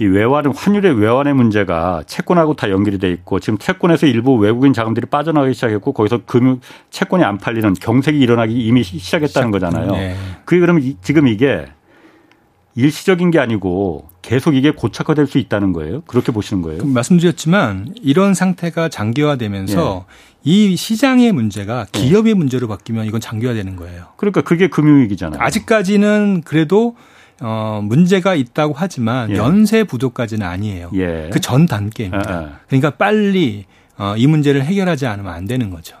[0.00, 5.06] 이 외환 환율의 외환의 문제가 채권하고 다 연결이 돼 있고 지금 채권에서 일부 외국인 자금들이
[5.06, 9.92] 빠져나가기 시작했고 거기서 금융 채권이 안 팔리는 경색이 일어나기 이미 시작했다는 거잖아요.
[9.92, 10.16] 네.
[10.44, 11.66] 그게 그러면 지금 이게
[12.74, 16.02] 일시적인 게 아니고 계속 이게 고착화될 수 있다는 거예요.
[16.02, 16.84] 그렇게 보시는 거예요.
[16.84, 20.40] 말씀드렸지만 이런 상태가 장기화되면서 예.
[20.44, 22.00] 이 시장의 문제가 예.
[22.00, 22.34] 기업의 예.
[22.34, 24.06] 문제로 바뀌면 이건 장기화되는 거예요.
[24.16, 25.40] 그러니까 그게 금융위기잖아요.
[25.42, 26.96] 아직까지는 그래도
[27.40, 29.36] 어 문제가 있다고 하지만 예.
[29.36, 30.90] 연쇄 부도까지는 아니에요.
[30.94, 31.30] 예.
[31.32, 32.30] 그전 단계입니다.
[32.30, 32.58] 아, 아.
[32.68, 33.64] 그러니까 빨리
[34.00, 35.96] 어, 이 문제를 해결하지 않으면 안 되는 거죠.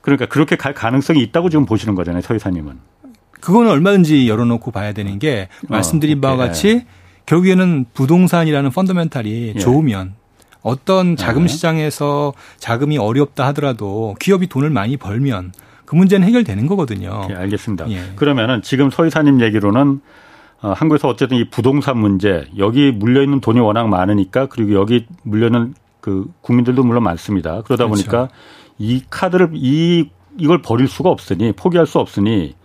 [0.00, 2.78] 그러니까 그렇게 갈 가능성이 있다고 지금 보시는 거잖아요, 서 이사님은.
[3.46, 6.84] 그거는 얼마든지 열어놓고 봐야 되는 게 어, 말씀드린 어, 바와 같이
[7.26, 9.58] 결국에는 부동산이라는 펀더멘탈이 예.
[9.60, 10.14] 좋으면
[10.62, 11.48] 어떤 자금 네.
[11.48, 15.52] 시장에서 자금이 어렵다 하더라도 기업이 돈을 많이 벌면
[15.84, 17.28] 그 문제는 해결되는 거거든요.
[17.30, 17.88] 예, 알겠습니다.
[17.92, 18.00] 예.
[18.16, 20.00] 그러면은 지금 서 이사님 얘기로는
[20.62, 25.46] 어, 한국에서 어쨌든 이 부동산 문제 여기 물려 있는 돈이 워낙 많으니까 그리고 여기 물려
[25.46, 27.62] 있는 그 국민들도 물론 많습니다.
[27.62, 27.90] 그러다 그렇죠.
[27.90, 28.28] 보니까
[28.76, 32.56] 이 카드를 이 이걸 버릴 수가 없으니 포기할 수 없으니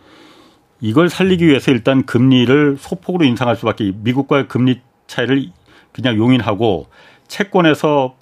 [0.81, 5.45] 이걸 살리기 위해서 일단 금리를 소폭으로 인상할 수밖에 미국과의 금리 차이를
[5.93, 6.87] 그냥 용인하고
[7.27, 8.15] 채권에서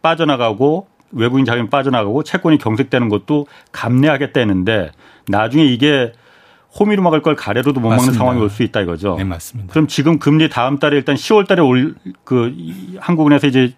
[0.00, 4.92] 빠져나가고 외국인 자금이 빠져나가고 채권이 경색되는 것도 감내하겠다 했는데
[5.28, 6.12] 나중에 이게
[6.78, 8.18] 호미로 막을 걸 가래로도 못 막는 맞습니다.
[8.18, 9.16] 상황이 올 수 있다 이거죠.
[9.16, 9.72] 네, 맞습니다.
[9.72, 12.54] 그럼 지금 금리 다음 달에 일단 10월 달에 올 그
[13.00, 13.74] 한국은에서 이제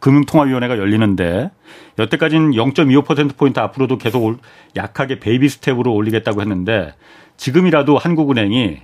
[0.00, 1.50] 금융통화위원회가 열리는데
[1.98, 4.38] 여태까지는 0.25%포인트 앞으로도 계속
[4.76, 6.94] 약하게 baby step으로 올리겠다고 했는데
[7.36, 8.78] 지금이라도 한국은행이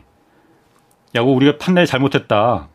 [1.14, 2.68] 야구 우리가 판단이 잘못했다.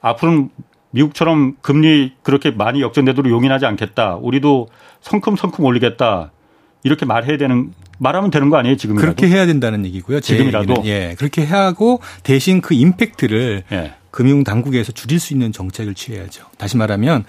[0.00, 0.50] 앞으로는
[0.90, 4.16] 미국처럼 금리 그렇게 많이 역전되도록 용인하지 않겠다.
[4.16, 4.68] 우리도
[5.00, 6.32] 성큼성큼 올리겠다.
[6.84, 10.20] 이렇게 말해야 되는 말하면 되는 거 아니에요 지금이라도 그렇게 해야 된다는 얘기고요.
[10.20, 13.94] 지금이라도 예 그렇게 하고 대신 그 임팩트를 예.
[14.10, 16.44] 금융 당국에서 줄일 수 있는 정책을 취해야죠.
[16.56, 17.24] 다시 말하면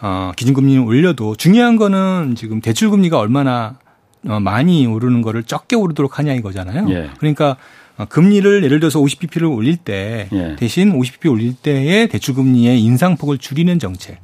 [0.00, 3.78] 어, 기준금리를 올려도 중요한 거는 지금 대출금리가 얼마나
[4.26, 6.88] 어, 많이 오르는 거를 적게 오르도록 하냐 이거잖아요.
[6.90, 7.10] 예.
[7.18, 7.56] 그러니까
[7.96, 10.56] 어, 금리를 예를 들어서 50bp를 올릴 때 예.
[10.56, 14.18] 대신 50bp 올릴 때의 대출 금리의 인상폭을 줄이는 정책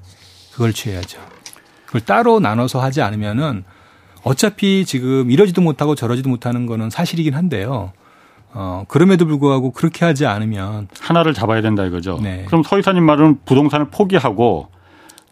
[0.52, 1.20] 그걸 취해야죠.
[1.86, 3.64] 그걸 따로 나눠서 하지 않으면은
[4.22, 7.92] 어차피 지금 이러지도 못하고 저러지도 못하는 거는 사실이긴 한데요.
[8.52, 12.18] 어, 그럼에도 불구하고 그렇게 하지 않으면 하나를 잡아야 된다 이거죠.
[12.22, 12.44] 네.
[12.46, 14.68] 그럼 서 이사님 말은 부동산을 포기하고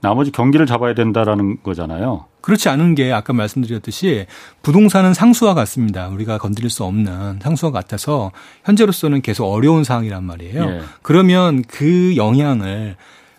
[0.00, 2.26] 나머지 경기를 잡아야 된다라는 거잖아요.
[2.42, 4.26] 그렇지 않은 게 아까 말씀드렸듯이
[4.62, 6.08] 부동산은 상수와 같습니다.
[6.08, 8.30] 우리가 건드릴 수 없는 상수와 같아서
[8.64, 10.62] 현재로서는 계속 어려운 상황이란 말이에요.
[10.64, 10.80] 예.
[11.02, 12.94] 그러면 그 영향을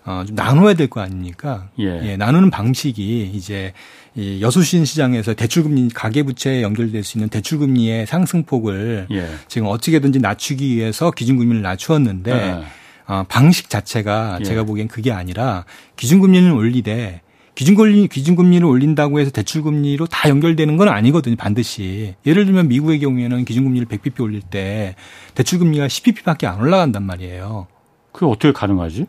[0.06, 1.68] 어, 좀 나눠야 될 거 아닙니까?
[1.80, 1.86] 예.
[2.04, 2.18] 예.
[2.18, 3.74] 나누는 방식이 이제
[4.18, 9.30] 이 여수신 시장에서 대출금리 가계부채에 연결될 수 있는 대출금리의 상승폭을 예.
[9.48, 12.64] 지금 어떻게든지 낮추기 위해서 기준금리를 낮추었는데 예.
[13.06, 14.44] 어, 방식 자체가 예.
[14.44, 15.66] 제가 보기엔 그게 아니라
[15.98, 17.22] 기준금리는 올리되
[17.54, 21.36] 기준금리 기준금리를 올린다고 해서 대출금리로 다 연결되는 건 아니거든요.
[21.36, 24.96] 반드시 예를 들면 미국의 경우에는 기준금리를 100bp 올릴 때
[25.36, 27.68] 대출금리가 10bp밖에 안 올라간단 말이에요.
[28.12, 29.06] 그게 어떻게 가능하지?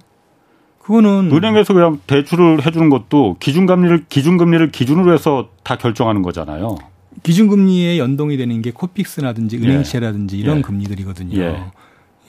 [0.88, 6.78] 그거는 은행에서 그냥 대출을 해주는 것도 기준금리를 기준금리를 기준으로 해서 다 결정하는 거잖아요.
[7.22, 10.40] 기준금리에 연동이 되는 게 코픽스라든지 은행채라든지 예.
[10.40, 10.62] 이런 예.
[10.62, 11.38] 금리들이거든요.
[11.38, 11.62] 예.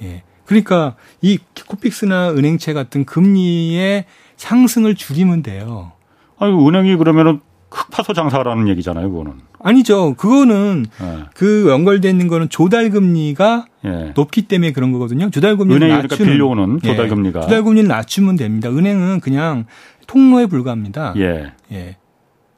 [0.02, 0.24] 예.
[0.43, 1.38] 그러니까 이
[1.69, 4.04] 코픽스나 은행채 같은 금리의
[4.36, 5.93] 상승을 줄이면 돼요.
[6.38, 7.39] 아니 은행이 그러면은
[7.72, 9.36] 흑파소 장사라는 얘기잖아요, 그거는.
[9.60, 10.15] 아니죠.
[10.15, 11.19] 그거는 네.
[11.34, 14.12] 그 연결돼 있는 거는 조달 금리가 예.
[14.15, 15.30] 높기 때문에 그런 거거든요.
[15.30, 17.44] 조달 금리를 은행이 그러니까 빌려오는 조달 금리가 예.
[17.44, 18.70] 조달 금리를 낮추면 됩니다.
[18.70, 19.65] 은행은 그냥
[20.08, 21.13] 통로에 불과합니다.
[21.18, 21.54] 예.
[21.72, 21.96] 예.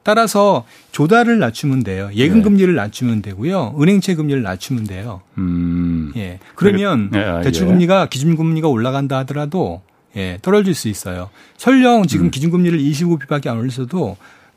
[0.02, 2.10] 따라서 조달을 낮추면 돼요.
[2.14, 2.42] 예금 예.
[2.42, 3.76] 금리를 낮추면 되고요.
[3.80, 5.20] 은행채 금리를 낮추면 돼요.
[5.38, 6.12] 음.
[6.16, 6.40] 예.
[6.56, 7.18] 그러면 예.
[7.20, 9.82] 아, 대출 금리가 기준 금리가 올라간다 하더라도
[10.16, 11.30] 예, 떨어질 수 있어요.
[11.56, 12.30] 설령 지금 음.
[12.30, 14.16] 기준 금리를 25bp밖에 안 올렸어도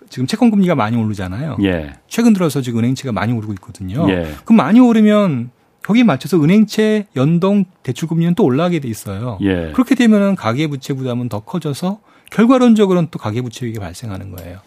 [0.10, 1.58] 지금 채권 금리가 많이 오르잖아요.
[1.64, 1.94] 예.
[2.08, 4.06] 최근 들어서 지금 은행채가 많이 오르고 있거든요.
[4.10, 4.34] 예.
[4.46, 5.52] 그럼 많이 오르면
[5.86, 9.38] 거기에 맞춰서 은행채 연동 대출 금리는 또 올라가게 돼 있어요.
[9.42, 9.72] 예.
[9.72, 12.00] 그렇게 되면은 가계 부채 부담은 더 커져서
[12.32, 14.58] 결과론적으로는 또 가계 부채 위기가 발생하는 거예요.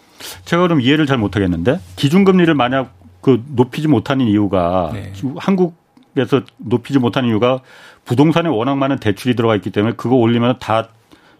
[0.45, 5.13] 제가 그럼 이해를 잘 못하겠는데 기준 금리를 만약 그 높이지 못하는 이유가 네.
[5.37, 7.63] 한국에서 높이지 못하는 이유가
[8.05, 10.91] 부동산에 워낙 많은 대출이 들어가 있기 때문에 그거 올리면 다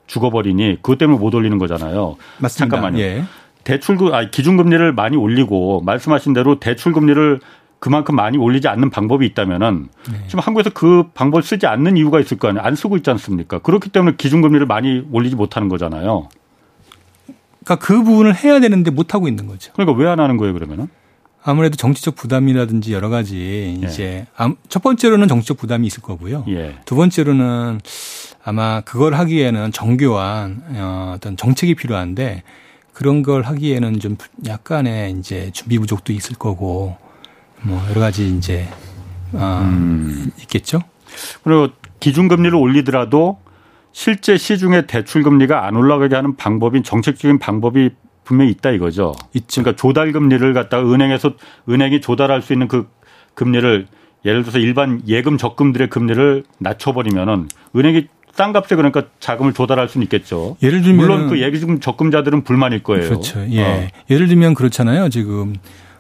[0.09, 2.17] 죽어버리니 그것 때문에 못 올리는 거잖아요.
[2.39, 2.77] 맞습니다.
[2.77, 3.01] 잠깐만요.
[3.01, 3.25] 예.
[3.63, 7.41] 대출금 아 기준금리를 많이 올리고 말씀하신 대로 대출금리를
[7.81, 10.19] 그만큼 많이 올리지 않는 방법이 있다면은 네.
[10.27, 12.65] 지금 한국에서 그 방법을 쓰지 않는 이유가 있을 거 아니에요.
[12.65, 13.61] 안 쓰고 있지 않습니까?
[13.61, 16.29] 그렇기 때문에 기준금리를 많이 올리지 못하는 거잖아요.
[17.65, 19.73] 그러니까 그 부분을 해야 되는데 못 하고 있는 거죠.
[19.75, 20.89] 그러니까 왜 안 하는 거예요, 그러면은?
[21.45, 23.87] 아무래도 정치적 부담이라든지 여러 가지 예.
[23.87, 24.55] 이제 예.
[24.69, 26.45] 첫 번째로는 정치적 부담이 있을 거고요.
[26.49, 26.77] 예.
[26.85, 27.81] 두 번째로는
[28.45, 32.43] 아마 그걸 하기에는 정교한 어, 어떤 정책이 필요한데
[32.93, 36.97] 그런 걸 하기에는 좀 약간의 이제 준비 부족도 있을 거고
[37.63, 38.69] 뭐 여러 가지 이제
[39.33, 40.31] 어, 음.
[40.43, 40.81] 있겠죠.
[41.43, 41.69] 그리고
[42.01, 43.39] 기준금리를 올리더라도
[43.93, 47.91] 실제 시중에 대출 금리가 안 올라가게 하는 방법인 정책적인 방법이
[48.25, 49.15] 분명히 있다 이거죠.
[49.35, 49.63] 있죠.
[49.63, 51.33] 그러니까 조달 금리를 갖다가 은행에서
[51.69, 52.89] 은행이 조달할 수 있는 그
[53.35, 53.87] 금리를
[54.25, 60.57] 예를 들어서 일반 예금 적금들의 금리를 낮춰버리면은 은행이 싼 값에 그러니까 자금을 조달할 수는 있겠죠.
[60.63, 63.09] 예를 들면 물론 그 예금 적금자들은 불만일 거예요.
[63.09, 63.45] 그렇죠.
[63.51, 63.63] 예.
[63.63, 63.89] 어.
[64.11, 65.09] 예를 들면 그렇잖아요.
[65.09, 65.55] 지금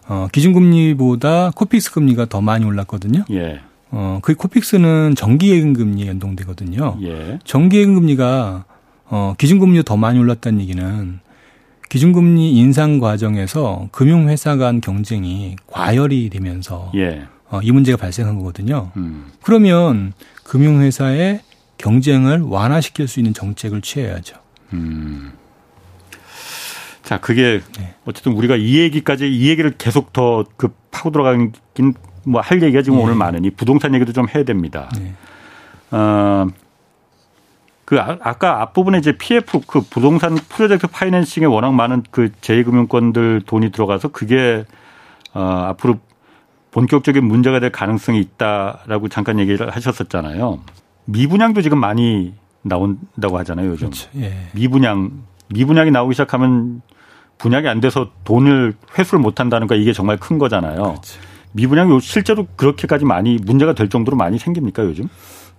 [0.08, 3.24] 어, 기준금리보다 코픽스 금리가 더 많이 올랐거든요.
[3.30, 3.60] 예.
[3.90, 6.98] 어, 그 코픽스는 정기예금 금리에 연동되거든요.
[7.02, 7.38] 예.
[7.44, 8.64] 정기예금 금리가
[9.10, 11.20] 어, 기준금리가 더 많이 올랐다는 얘기는
[11.88, 17.22] 기준금리 인상 과정에서 금융회사 간 경쟁이 과열이 되면서 예.
[17.50, 18.90] 어, 이 문제가 발생한 거거든요.
[18.96, 19.26] 음.
[19.42, 20.12] 그러면
[20.44, 21.40] 금융회사의
[21.78, 24.36] 경쟁을 완화시킬 수 있는 정책을 취해야죠.
[24.74, 25.32] 음.
[27.08, 27.94] 자, 그게 네.
[28.04, 31.54] 어쨌든 우리가 이 얘기까지 이 얘기를 계속 더 그 파고 들어가긴
[32.26, 33.04] 뭐 할 얘기가 지금 네.
[33.04, 34.90] 오늘 많으니 부동산 얘기도 좀 해야 됩니다.
[34.94, 35.14] 네.
[35.90, 36.48] 어,
[37.86, 43.72] 그 아, 아까 앞부분에 이제 PF 그 부동산 프로젝트 파이낸싱에 워낙 많은 그 제2금융권들 돈이
[43.72, 44.66] 들어가서 그게
[45.32, 45.98] 어, 앞으로
[46.72, 50.60] 본격적인 문제가 될 가능성이 있다라고 잠깐 얘기를 하셨었잖아요.
[51.06, 53.88] 미분양도 지금 많이 나온다고 하잖아요, 요즘.
[53.88, 54.10] 그렇죠.
[54.16, 54.34] 예.
[54.52, 56.82] 미분양, 미분양이 나오기 시작하면
[57.38, 60.82] 분양이 안 돼서 돈을 회수를 못 한다는 거 이게 정말 큰 거잖아요.
[60.82, 61.20] 그렇죠.
[61.52, 65.08] 미분양이 실제로 그렇게까지 많이 문제가 될 정도로 많이 생깁니까, 요즘?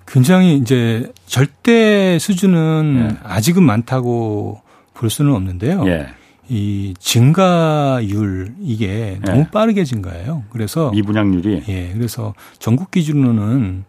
[0.08, 3.18] 굉장히 이제 절대 수준은 예.
[3.24, 4.62] 아직은 많다고
[4.94, 5.88] 볼 수는 없는데요.
[5.88, 6.08] 예.
[6.50, 9.48] 이 증가율 이게 너무 예.
[9.52, 10.44] 빠르게 증가해요.
[10.50, 13.86] 그래서 미분양률이 예, 그래서 전국 기준으로는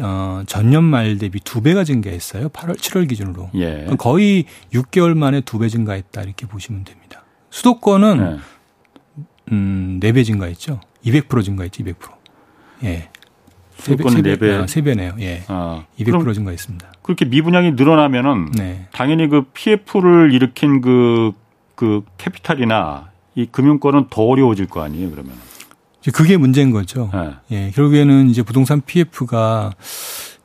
[0.00, 2.50] 어, 전년 말 대비 두 배가 증가했어요.
[2.50, 3.50] 8월, 7월 기준으로.
[3.54, 3.86] 예.
[3.98, 7.22] 거의 6개월 만에 두 배 증가했다 이렇게 보시면 됩니다.
[7.50, 8.38] 수도권은 예.
[9.52, 10.80] 음, 4배 증가했죠.
[11.06, 11.82] 200% 증가했죠.
[11.84, 11.94] 200%.
[12.84, 13.08] 예.
[13.78, 14.64] 소유권 4배.
[14.66, 15.18] 3배네요.
[15.20, 15.42] 예.
[15.48, 16.92] 아, 200% 증가했습니다.
[17.02, 18.88] 그렇게 미분양이 늘어나면은 네.
[18.92, 21.32] 당연히 그 PF를 일으킨 그,
[21.78, 25.32] 그 캐피탈이나 이 금융권은 더 어려워질 거 아니에요, 그러면.
[26.12, 27.08] 그게 문제인 거죠.
[27.14, 27.30] 네.
[27.52, 27.70] 예.
[27.70, 29.70] 결국에는 이제 부동산 PF가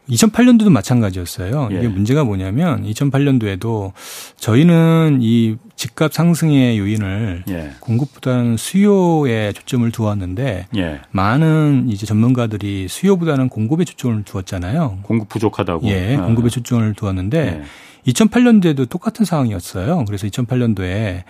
[0.10, 1.70] 2008년도도 마찬가지였어요.
[1.72, 1.88] 이게 예.
[1.88, 3.94] 문제가 뭐냐면 2008년도에도
[4.38, 7.72] 저희는 이 집값 상승의 요인을 예.
[7.80, 11.02] 공급보다는 수요에 초점을 두었는데 예.
[11.10, 15.00] 많은 이제 전문가들이 수요보다는 공급에 초점을 두었잖아요.
[15.02, 15.88] 공급 부족하다고.
[15.88, 16.26] 예, 아.
[16.26, 17.64] 공급에 초점을 두었는데
[18.08, 18.86] 2008년도에도 예.
[18.86, 20.06] 똑같은 상황이었어요.
[20.06, 21.24] 그래서 2008년도에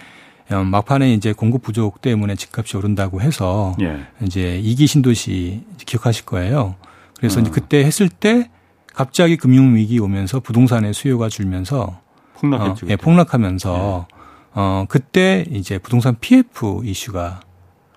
[0.51, 4.05] 음, 막판에 이제 공급 부족 때문에 집값이 오른다고 해서 예.
[4.23, 6.75] 이제 이기 신도시 기억하실 거예요.
[7.17, 7.41] 그래서 어.
[7.41, 8.49] 이제 그때 했을 때
[8.93, 11.99] 갑자기 금융 위기 오면서 부동산의 수요가 줄면서
[12.35, 12.85] 폭락했죠.
[12.85, 14.15] 어, 예, 폭락하면서 네.
[14.55, 17.39] 어 그때 이제 부동산 PF 이슈가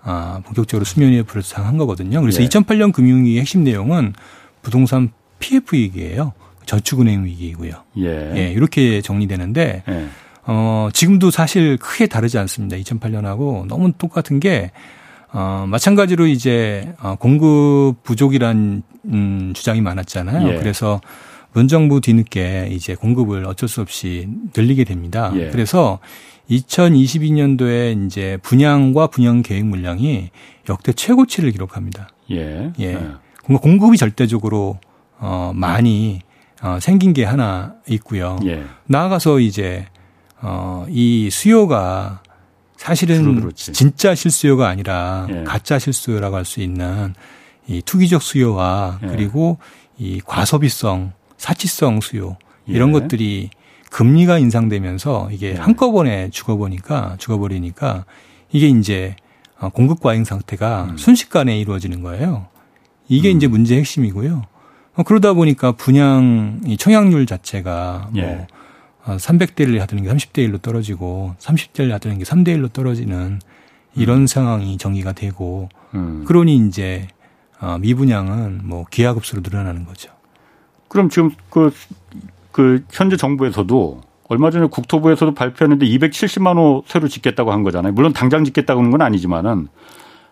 [0.03, 2.21] 아 본격적으로 수면 위에 불상한 거거든요.
[2.21, 2.49] 그래서 예.
[2.49, 4.15] 2008년 금융위기 핵심 내용은
[4.63, 6.33] 부동산 PF 위기예요.
[6.67, 7.73] 저축은행 위기이고요.
[7.99, 8.33] 예.
[8.37, 10.07] 예 이렇게 정리되는데 예.
[10.47, 12.77] 어 지금도 사실 크게 다르지 않습니다.
[12.77, 14.71] 2008년하고 너무 똑같은 게
[15.33, 20.49] 어, 마찬가지로 이제 어, 공급 부족이란 음, 주장이 많았잖아요.
[20.49, 20.55] 예.
[20.57, 21.01] 그래서
[21.53, 25.33] 문정부 뒤늦게 이제 공급을 어쩔 수 없이 늘리게 됩니다.
[25.35, 25.51] 예.
[25.51, 25.99] 그래서
[26.51, 30.31] 2022년도에 이제 분양과 분양 계획 물량이
[30.69, 32.09] 역대 최고치를 기록합니다.
[32.31, 32.73] 예.
[32.79, 32.95] 예.
[32.95, 32.99] 예.
[33.43, 34.79] 공급이 절대적으로
[35.19, 36.21] 어 많이
[36.67, 38.39] 어 생긴 게 하나 있고요.
[38.45, 38.65] 예.
[38.87, 39.87] 나아가서 이제
[40.43, 42.23] 어 이 수요가
[42.77, 45.45] 사실은 진짜 실수요가 아니라 예.
[45.45, 47.15] 가짜 실수요라고 할 수 있는
[47.67, 49.07] 이 투기적 수요와 예.
[49.09, 49.59] 그리고
[49.99, 52.93] 이 과소비성, 사치성 수요 이런 예.
[52.93, 53.51] 것들이
[53.91, 55.55] 금리가 인상되면서 이게 예.
[55.55, 58.05] 한꺼번에 죽어보니까 죽어버리니까
[58.53, 59.17] 이게 이제
[59.59, 60.97] 어, 공급 과잉 상태가 음.
[60.99, 62.47] 순식간에 이루어지는 거예요.
[63.09, 63.37] 이게 음.
[63.37, 64.45] 이제 문제의 핵심이고요.
[64.97, 68.47] 어, 그러다 보니까 분양 이 청약률 자체가 뭐 예.
[69.05, 73.41] 300대 1을 하드는 게 30대 1로 떨어지고 30대 1을 하드는 게 3대 1로 떨어지는
[73.95, 74.27] 이런 음.
[74.27, 76.25] 상황이 정의가 되고 음.
[76.27, 77.09] 그러니 이제
[77.61, 80.11] 어, 미분양은 뭐 기하급수로 늘어나는 거죠.
[80.89, 81.73] 그럼 지금 그,
[82.53, 87.93] 그 현재 정부에서도 얼마 전에 국토부에서도 발표했는데 270만 호 새로 짓겠다고 한 거잖아요.
[87.93, 89.69] 물론 당장 짓겠다고 하는 건 아니지만은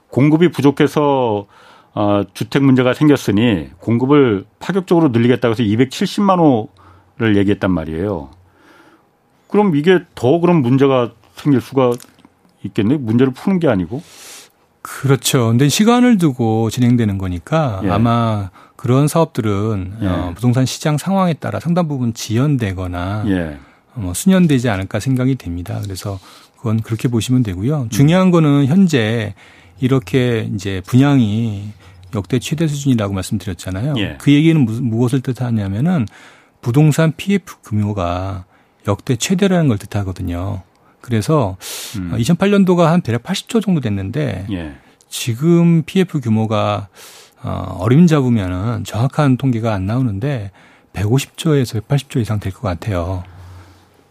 [0.09, 1.46] 공급이 부족해서
[1.94, 6.38] 어, 주택 문제가 생겼으니 공급을 파격적으로 늘리겠다고 해서 270만
[7.18, 8.30] 호를 얘기했단 말이에요.
[9.48, 11.92] 그럼 이게 더 그런 문제가 생길 수가
[12.64, 12.96] 있겠네.
[12.96, 14.02] 문제를 푸는 게 아니고.
[14.83, 15.46] 그렇죠.
[15.48, 17.90] 근데 시간을 두고 진행되는 거니까 예.
[17.90, 20.07] 아마 그런 사업들은 예.
[20.07, 23.59] 어, 부동산 시장 상황에 따라 상당 부분 지연되거나 예.
[23.94, 25.78] 뭐 수년되지 않을까 생각이 됩니다.
[25.83, 26.18] 그래서
[26.57, 27.87] 그건 그렇게 보시면 되고요.
[27.90, 29.35] 중요한 거는 현재
[29.80, 31.72] 이렇게 이제 분양이
[32.14, 33.94] 역대 최대 수준이라고 말씀드렸잖아요.
[33.98, 34.16] 예.
[34.18, 36.07] 그 얘기는 무 엇을 뜻하냐면은
[36.61, 38.44] 부동산 PF 규모가
[38.88, 40.62] 역대 최대라는 걸 뜻하거든요.
[41.00, 41.57] 그래서
[41.98, 42.12] 음.
[42.16, 44.74] 2008년도가 한 대략 80조 정도 됐는데 예.
[45.09, 46.88] 지금 PF 규모가
[47.42, 50.50] 어, 어림 잡으면은 정확한 통계가 안 나오는데
[50.94, 53.22] 150조에서 180조 이상 될 것 같아요.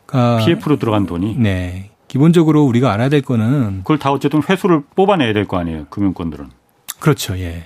[0.05, 1.35] 그러니까 PF로 들어간 돈이?
[1.37, 1.89] 네.
[2.07, 5.85] 기본적으로 우리가 알아야 될 거는 그걸 다 어쨌든 회수를 뽑아내야 될 거 아니에요.
[5.89, 6.49] 금융권들은.
[6.99, 7.37] 그렇죠.
[7.39, 7.65] 예.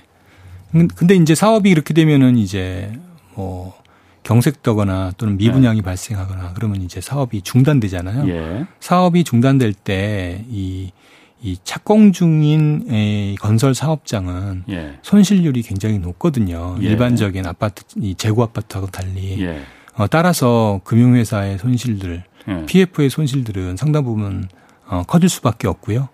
[0.70, 2.92] 근데 이제 사업이 이렇게 되면은 이제
[3.34, 3.74] 뭐
[4.22, 5.82] 경색되거나 또는 미분양이 네.
[5.82, 8.28] 발생하거나 그러면 이제 사업이 중단되잖아요.
[8.28, 8.66] 예.
[8.80, 10.92] 사업이 중단될 때이
[11.40, 14.98] 이 착공 중인 이 건설 사업장은 예.
[15.02, 16.76] 손실률이 굉장히 높거든요.
[16.82, 16.86] 예.
[16.86, 19.42] 일반적인 아파트, 이 재고 아파트하고 달리.
[19.42, 19.62] 예.
[19.94, 22.66] 어, 따라서 금융회사의 손실들, 예.
[22.66, 24.48] PF의 손실들은 상당 부분
[24.86, 26.08] 어, 커질 수밖에 없고요.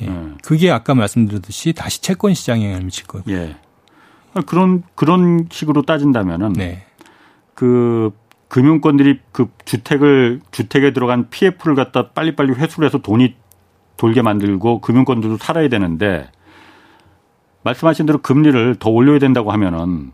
[0.00, 0.06] 예.
[0.08, 0.38] 음.
[0.42, 3.30] 그게 아까 말씀드렸듯이 다시 채권 시장에 영향을 미칠 거고.
[3.30, 3.56] 예.
[4.46, 6.84] 그런 그런 식으로 따진다면은 네.
[7.54, 8.10] 그
[8.48, 13.34] 금융권들이 그 주택을 주택에 들어간 PF를 갖다 빨리빨리 회수를 해서 돈이
[13.96, 16.30] 돌게 만들고 금융권들도 살아야 되는데
[17.64, 20.12] 말씀하신 대로 금리를 더 올려야 된다고 하면은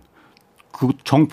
[0.72, 1.26] 그정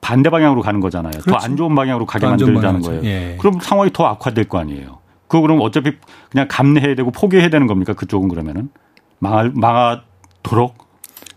[0.00, 1.12] 반대 방향으로 가는 거잖아요.
[1.26, 3.02] 더 안 좋은 방향으로 가게 만들자는 거예요.
[3.04, 3.36] 예.
[3.40, 4.98] 그럼 상황이 더 악화될 거 아니에요.
[5.28, 5.92] 그거 그럼 어차피
[6.30, 7.94] 그냥 감내해야 되고 포기해야 되는 겁니까?
[7.94, 8.68] 그쪽은 그러면은
[9.18, 10.76] 망할 망하도록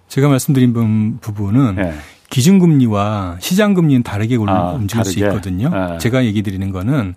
[0.07, 1.93] 제가 말씀드린 부분은 예.
[2.29, 5.09] 기준금리와 시장금리는 다르게 아, 움직일 다르게.
[5.11, 5.69] 수 있거든요.
[5.93, 5.97] 예.
[5.97, 7.15] 제가 얘기 드리는 거는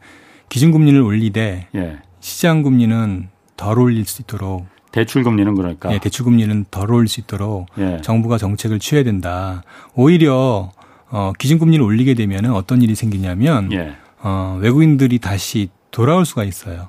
[0.49, 1.99] 기준금리를 올리되 예.
[2.20, 8.01] 시장금리는 덜 올릴 수 있도록 대출금리는 그러니까 예, 대출금리는 덜 올릴 수 있도록 예.
[8.03, 9.62] 정부가 정책을 취해야 된다.
[9.95, 10.72] 오히려
[11.11, 13.95] 어, 기준금리를 올리게 되면 어떤 일이 생기냐면 예.
[14.22, 16.89] 어, 외국인들이 다시 돌아올 수가 있어요.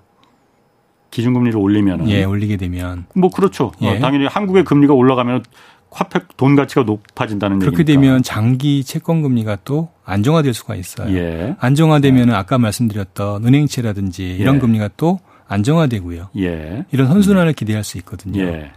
[1.12, 3.66] 기준금리를 올리면 예, 올리게 되면 뭐 그렇죠.
[3.66, 3.97] 어, 예.
[3.97, 5.43] 어, 당연히 한국의 금리가 올라가면
[5.92, 8.02] 화폐 돈 가치가 높아진다는 그렇게 얘기니까.
[8.02, 11.16] 되면 장기 채권 금리가 또 안정화될 수가 있어요.
[11.16, 11.56] 예.
[11.60, 14.60] 안정화되면 아까 말씀드렸던 은행채라든지 이런 예.
[14.60, 16.30] 금리가 또 안정화되고요.
[16.38, 16.86] 예.
[16.92, 18.42] 이런 선순환을 기대할 수 있거든요.
[18.42, 18.72] 예.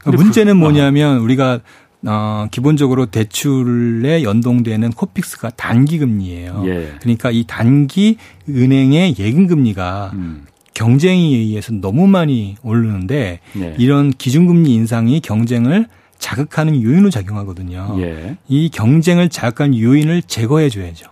[0.00, 1.60] 그러니까 문제는 뭐냐면 우리가
[2.04, 6.64] 어, 기본적으로 대출에 연동되는 코픽스가 단기 금리예요.
[6.66, 6.94] 예.
[7.00, 8.16] 그러니까 이 단기
[8.48, 10.44] 은행의 예금 금리가 음.
[10.82, 13.76] 경쟁에 의해서 너무 많이 오르는데 예.
[13.78, 15.86] 이런 기준금리 인상이 경쟁을
[16.18, 17.96] 자극하는 요인으로 작용하거든요.
[18.00, 18.36] 예.
[18.48, 21.06] 이 경쟁을 자극하는 요인을 제거해 줘야죠.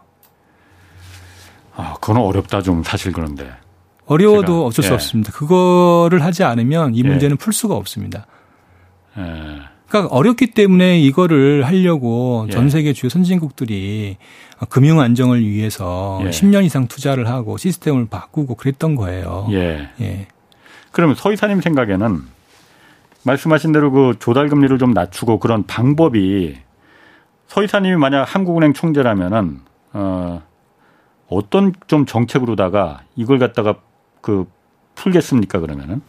[1.76, 3.48] 아, 그건 어렵다 좀 사실 그런데.
[4.06, 4.94] 어려워도 제가, 어쩔 수 예.
[4.94, 5.30] 없습니다.
[5.30, 7.08] 그거를 하지 않으면 이 예.
[7.08, 8.26] 문제는 풀 수가 없습니다.
[9.90, 9.92] 예.
[9.92, 12.52] 그러니까 어렵기 때문에 이거를 하려고 예.
[12.52, 14.16] 전 세계 주요 선진국들이
[14.68, 16.30] 금융 안정을 위해서 예.
[16.30, 19.48] 10년 이상 투자를 하고 시스템을 바꾸고 그랬던 거예요.
[19.50, 19.88] 예.
[20.00, 20.26] 예.
[20.92, 22.20] 그러면 서 이사님 생각에는
[23.24, 26.56] 말씀하신 대로 그 조달 금리를 좀 낮추고 그런 방법이
[27.46, 29.60] 서 이사님이 만약 한국은행 총재라면은
[29.92, 30.42] 어
[31.28, 33.76] 어떤 좀 정책으로다가 이걸 갖다가
[34.20, 34.46] 그
[34.94, 36.02] 풀겠습니까 그러면은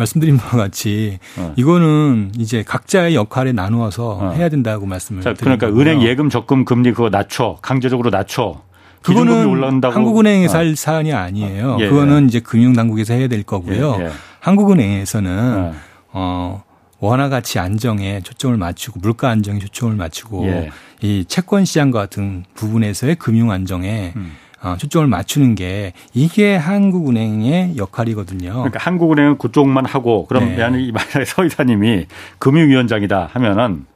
[0.00, 1.52] 말씀드린 바와 같이 어.
[1.56, 4.32] 이거는 이제 각자의 역할에 나누어서 어.
[4.32, 5.82] 해야 된다고 말씀을 자 드린 그러니까 거고요.
[5.82, 8.62] 은행 예금 적금 금리 그거 낮춰 강제적으로 낮춰
[9.02, 10.60] 그거는 한국은행에서 어.
[10.60, 11.78] 할 사안이 아니에요.
[11.80, 13.96] 예, 그거는 이제 금융당국에서 해야 될 거고요.
[13.98, 14.10] 예, 예.
[14.40, 15.74] 한국은행에서는 어.
[16.12, 16.62] 어
[16.98, 20.70] 원화 가치 안정에 초점을 맞추고 물가 안정에 초점을 맞추고 예.
[21.02, 24.32] 이 채권 시장 같은 부분에서의 금융 안정에 음.
[24.62, 28.52] 어, 초점을 맞추는 게 이게 한국은행의 역할이거든요.
[28.52, 30.58] 그러니까 한국은행은 그쪽만 하고 그럼 네.
[30.58, 32.06] 만약에 만약에 서 이사님이
[32.38, 33.86] 금융위원장이다 하면은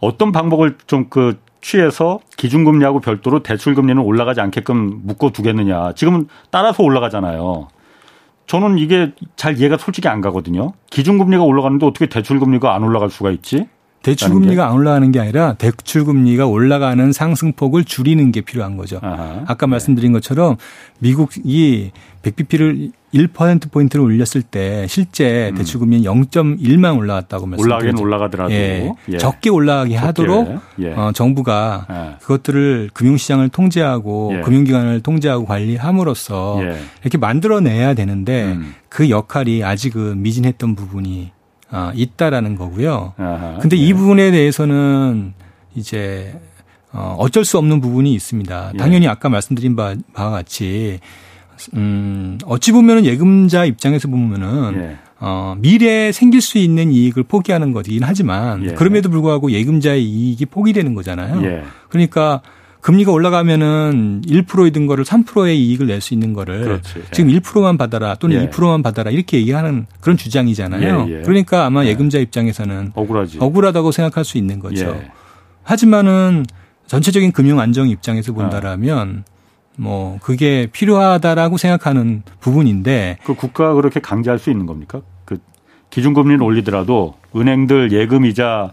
[0.00, 5.92] 어떤 방법을 좀그 취해서 기준금리하고 별도로 대출금리는 올라가지 않게끔 묶어 두겠느냐.
[5.94, 7.68] 지금은 따라서 올라가잖아요.
[8.46, 10.72] 저는 이게 잘 이해가 솔직히 안 가거든요.
[10.90, 13.66] 기준금리가 올라가는데 어떻게 대출금리가 안 올라갈 수가 있지?
[14.02, 19.00] 대출 금리가 안 올라가는 게 아니라 대출 금리가 올라가는 상승폭을 줄이는 게 필요한 거죠.
[19.02, 19.42] 아하.
[19.46, 20.56] 아까 말씀드린 것처럼
[21.00, 21.90] 미국이
[22.22, 27.52] 100bp를 1% 포인트를 올렸을 때 실제 대출 금리는 0.1만 올라갔다고 음.
[27.58, 28.02] 올라가긴 말씀드렸죠.
[28.02, 28.92] 올라가더라도 예.
[29.08, 29.18] 예.
[29.18, 30.06] 적게 올라가게 적게.
[30.06, 30.92] 하도록 예.
[30.92, 32.16] 어, 정부가 예.
[32.20, 34.40] 그것들을 금융시장을 통제하고 예.
[34.42, 36.78] 금융기관을 통제하고 관리함으로써 예.
[37.02, 38.74] 이렇게 만들어내야 되는데 음.
[38.88, 41.32] 그 역할이 아직은 미진했던 부분이
[41.70, 43.14] 아, 있다라는 거고요.
[43.16, 43.58] 아하.
[43.60, 43.80] 근데 예.
[43.80, 45.34] 이 부분에 대해서는
[45.74, 46.38] 이제
[46.92, 48.72] 어, 어쩔 수 없는 부분이 있습니다.
[48.74, 48.78] 예.
[48.78, 51.00] 당연히 아까 말씀드린 바, 와 같이
[51.74, 54.96] 음, 어찌 보면은 예금자 입장에서 보면은 예.
[55.20, 58.72] 어, 미래에 생길 수 있는 이익을 포기하는 거긴 하지만 예.
[58.74, 61.44] 그럼에도 불구하고 예금자의 이익이 포기되는 거잖아요.
[61.44, 61.64] 예.
[61.88, 62.40] 그러니까
[62.80, 66.98] 금리가 올라가면은 1%이든 거를 3%의 이익을 낼 수 있는 거를 그렇지.
[66.98, 67.02] 예.
[67.12, 68.48] 지금 1%만 받아라 또는 예.
[68.48, 71.06] 2%만 받아라 이렇게 얘기하는 그런 주장이잖아요.
[71.08, 71.22] 예, 예.
[71.22, 71.88] 그러니까 아마 예.
[71.88, 73.38] 예금자 입장에서는 억울하지.
[73.40, 74.86] 억울하다고 생각할 수 있는 거죠.
[74.86, 75.10] 예.
[75.64, 76.46] 하지만은
[76.86, 79.24] 전체적인 금융 안정 입장에서 본다라면
[79.76, 85.02] 뭐 그게 필요하다라고 생각하는 부분인데 그 국가가 그렇게 강제할 수 있는 겁니까?
[85.24, 85.38] 그
[85.90, 88.72] 기준금리를 올리더라도 은행들 예금 이자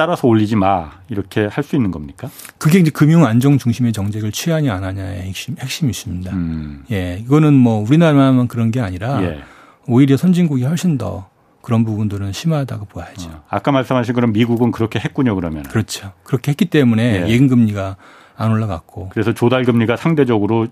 [0.00, 2.30] 따라서 올리지 마 이렇게 할 수 있는 겁니까?
[2.56, 6.32] 그게 이제 금융 안정 중심의 정책을 취하냐 안 하냐의 핵심, 핵심이 있습니다.
[6.32, 6.84] 음.
[6.90, 9.42] 예, 이거는 뭐 우리나라만 그런 게 아니라 예.
[9.86, 11.28] 오히려 선진국이 훨씬 더
[11.60, 13.28] 그런 부분들은 심하다고 봐야죠.
[13.28, 13.42] 어.
[13.50, 15.64] 아까 말씀하신 그런 미국은 그렇게 했군요 그러면.
[15.64, 16.12] 그렇죠.
[16.24, 17.28] 그렇게 했기 때문에 예.
[17.28, 17.96] 예금 금리가
[18.38, 20.68] 안 올라갔고 그래서 조달 금리가 상대적으로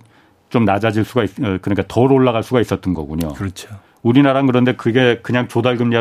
[0.48, 3.34] 좀 낮아질 수가 있, 어, 그러니까 덜 올라갈 수가 있었던 거군요.
[3.34, 3.68] 그렇죠.
[4.02, 5.96] 우리나라는 그런데 그게 그냥 조달 금리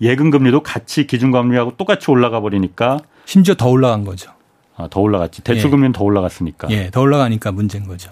[0.00, 4.30] 예금 금리도 같이 기준 금리하고 똑같이 올라가 버리니까 심지어 더 올라간 거죠.
[4.76, 5.42] 아, 더 올라갔지.
[5.42, 6.68] 대출 금리는 더 올라갔으니까.
[6.70, 8.10] 예, 더 올라가니까 문제인 거죠.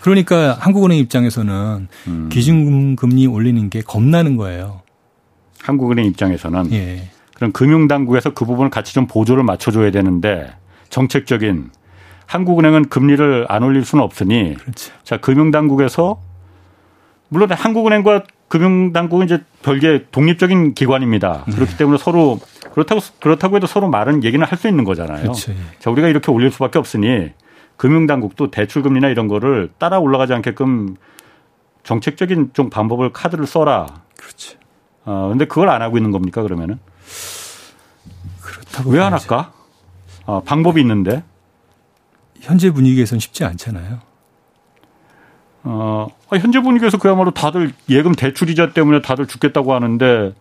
[0.00, 2.28] 그러니까 한국은행 입장에서는 음.
[2.30, 4.82] 기준 금리 올리는 게 겁나는 거예요.
[5.60, 7.08] 한국은행 입장에서는 예.
[7.34, 10.54] 그럼 금융당국에서 그 부분을 같이 좀 보조를 맞춰줘야 되는데
[10.90, 11.70] 정책적인
[12.26, 14.92] 한국은행은 금리를 안 올릴 수는 없으니 그렇죠.
[15.02, 16.20] 자 금융당국에서
[17.28, 18.24] 물론 한국은행과
[18.58, 21.44] 금융당국은 이제 별개 독립적인 기관입니다.
[21.48, 21.54] 네.
[21.56, 22.38] 그렇기 때문에 서로
[22.72, 25.22] 그렇다고 그렇다고 해도 서로 말은 얘기는 할 수 있는 거잖아요.
[25.22, 25.52] 그렇죠.
[25.80, 27.32] 자 우리가 이렇게 올릴 수밖에 없으니
[27.76, 30.96] 금융당국도 대출금리나 이런 거를 따라 올라가지 않게끔
[31.82, 33.86] 정책적인 좀 방법을 카드를 써라.
[34.16, 34.56] 그렇죠.
[35.04, 36.78] 어 근데 그걸 안 하고 있는 겁니까 그러면은?
[38.40, 39.12] 그렇다고 왜 안.
[39.12, 39.52] 할까?
[40.26, 41.24] 아, 방법이 있는데.
[42.40, 43.98] 현재 분위기에서는 쉽지 않잖아요.
[45.64, 50.32] 어, 아, 현재 분위기에서 그야말로 다들 예금 대출 이자 때문에 다들 죽겠다고 하는데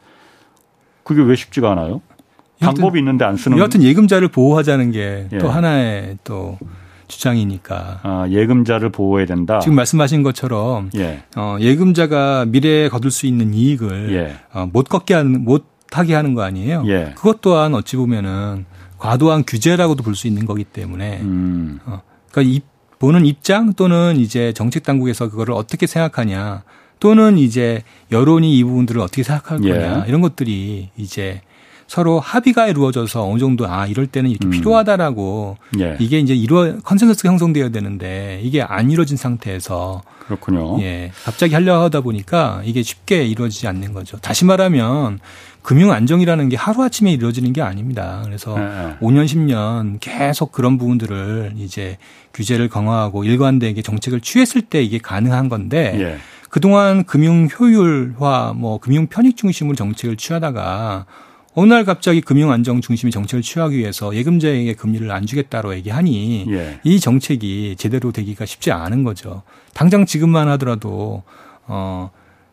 [1.04, 2.02] 그게 왜 쉽지가 않아요?
[2.62, 3.58] 여하튼- 방법이 있는데 안 쓰는.
[3.58, 5.50] 여하튼 예금자를 보호하자는 게또 예.
[5.50, 6.58] 하나의 또
[7.08, 9.60] 주장이니까 아, 예금자를 보호해야 된다.
[9.60, 11.24] 지금 말씀하신 것처럼 예.
[11.36, 14.36] 어, 예금자가 미래에 거둘 수 있는 이익을 예.
[14.54, 16.84] 어, 못 걷게 하는 못 못하게 하는 거 아니에요.
[16.88, 17.12] 예.
[17.16, 18.66] 그것 또한 어찌 보면은
[18.98, 21.80] 과도한 규제라고도 볼 수 있는 거기 때문에 음.
[21.86, 22.02] 어,
[22.32, 22.62] 그러니까 이
[23.04, 26.64] 보는 입장 또는 이제 정책 당국에서 그거를 어떻게 생각하냐
[27.02, 27.84] 또는 이제
[28.14, 29.74] 여론이 이 부분들을 어떻게 생각할 예.
[29.74, 31.42] 거냐 이런 것들이 이제
[31.86, 34.52] 서로 합의가 이루어져서 어느 정도 아 이럴 때는 이렇게 음.
[34.52, 35.98] 필요하다라고 예.
[36.00, 40.82] 이게 이제 이루어 consensus가 형성되어야 되는데 이게 안 이루어진 상태에서 그렇군요.
[40.82, 41.12] 예.
[41.26, 44.16] 갑자기 하려 하다 보니까 이게 쉽게 이루어지지 않는 거죠.
[44.20, 45.20] 다시 말하면
[45.64, 48.22] 금융 안정이라는 게 하루아침에 이루어지는 게 아닙니다.
[48.26, 48.96] 그래서 네.
[49.00, 51.98] 5년, 10년 계속 그런 부분들을 이제
[52.34, 56.18] 규제를 강화하고 일관되게 정책을 취했을 때 이게 가능한 건데 예.
[56.50, 61.06] 그동안 금융 효율화 뭐 금융 편익 중심으로 정책을 취하다가
[61.56, 66.80] 어느 날 갑자기 금융 안정 중심의 정책을 취하기 위해서 예금자에게 금리를 안 주겠다로 얘기하니 예.
[66.84, 69.44] 이 정책이 제대로 되기가 쉽지 않은 거죠.
[69.74, 71.24] 당장 지금만 하더라도
[71.68, 72.12] 어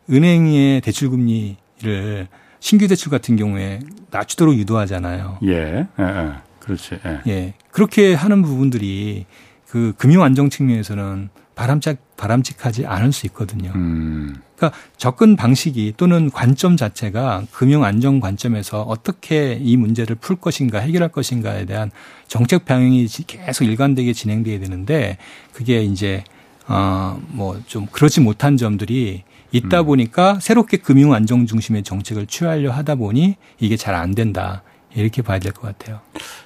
[0.09, 2.27] 은행의 대출 금리를
[2.61, 3.79] 신규 대출 같은 경우에
[4.11, 5.39] 낮추도록 유도하잖아요.
[5.43, 5.49] 예.
[5.49, 5.87] 예.
[5.99, 6.31] 예.
[6.59, 6.99] 그렇지.
[7.05, 7.21] 예.
[7.27, 7.53] 예.
[7.71, 9.25] 그렇게 하는 부분들이
[9.67, 13.71] 그 금융 안정 측면에서는 바람직 바람직하지 않을 수 있거든요.
[13.73, 14.35] 음.
[14.55, 21.09] 그러니까 접근 방식이 또는 관점 자체가 금융 안정 관점에서 어떻게 이 문제를 풀 것인가 해결할
[21.09, 21.89] 것인가에 대한
[22.27, 25.17] 정책 방향이 계속 일관되게 진행돼야 되는데
[25.51, 26.23] 그게 이제
[26.67, 29.85] 어뭐 좀 그렇지 못한 점들이 있다 음.
[29.85, 34.63] 보니까 새롭게 금융 안정 중심의 정책을 취하려 하다 보니 이게 잘 안 된다.
[34.95, 35.99] 이렇게 봐야 될 것 같아요.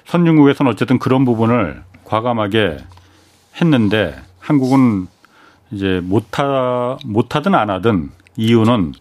[0.06, 2.78] 선진국에서는 어쨌든 그런 부분을 과감하게
[3.60, 5.08] 했는데 한국은
[5.72, 8.92] 이제 못하 못하든 안 하든 이유는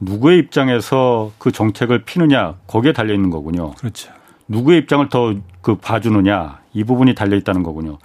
[0.00, 3.72] 누구의 입장에서 그 정책을 피느냐 거기에 달려 있는 거군요.
[3.74, 4.10] 그렇죠.
[4.48, 7.98] 누구의 입장을 더 그 봐주느냐 이 부분이 달려 있다는 거군요.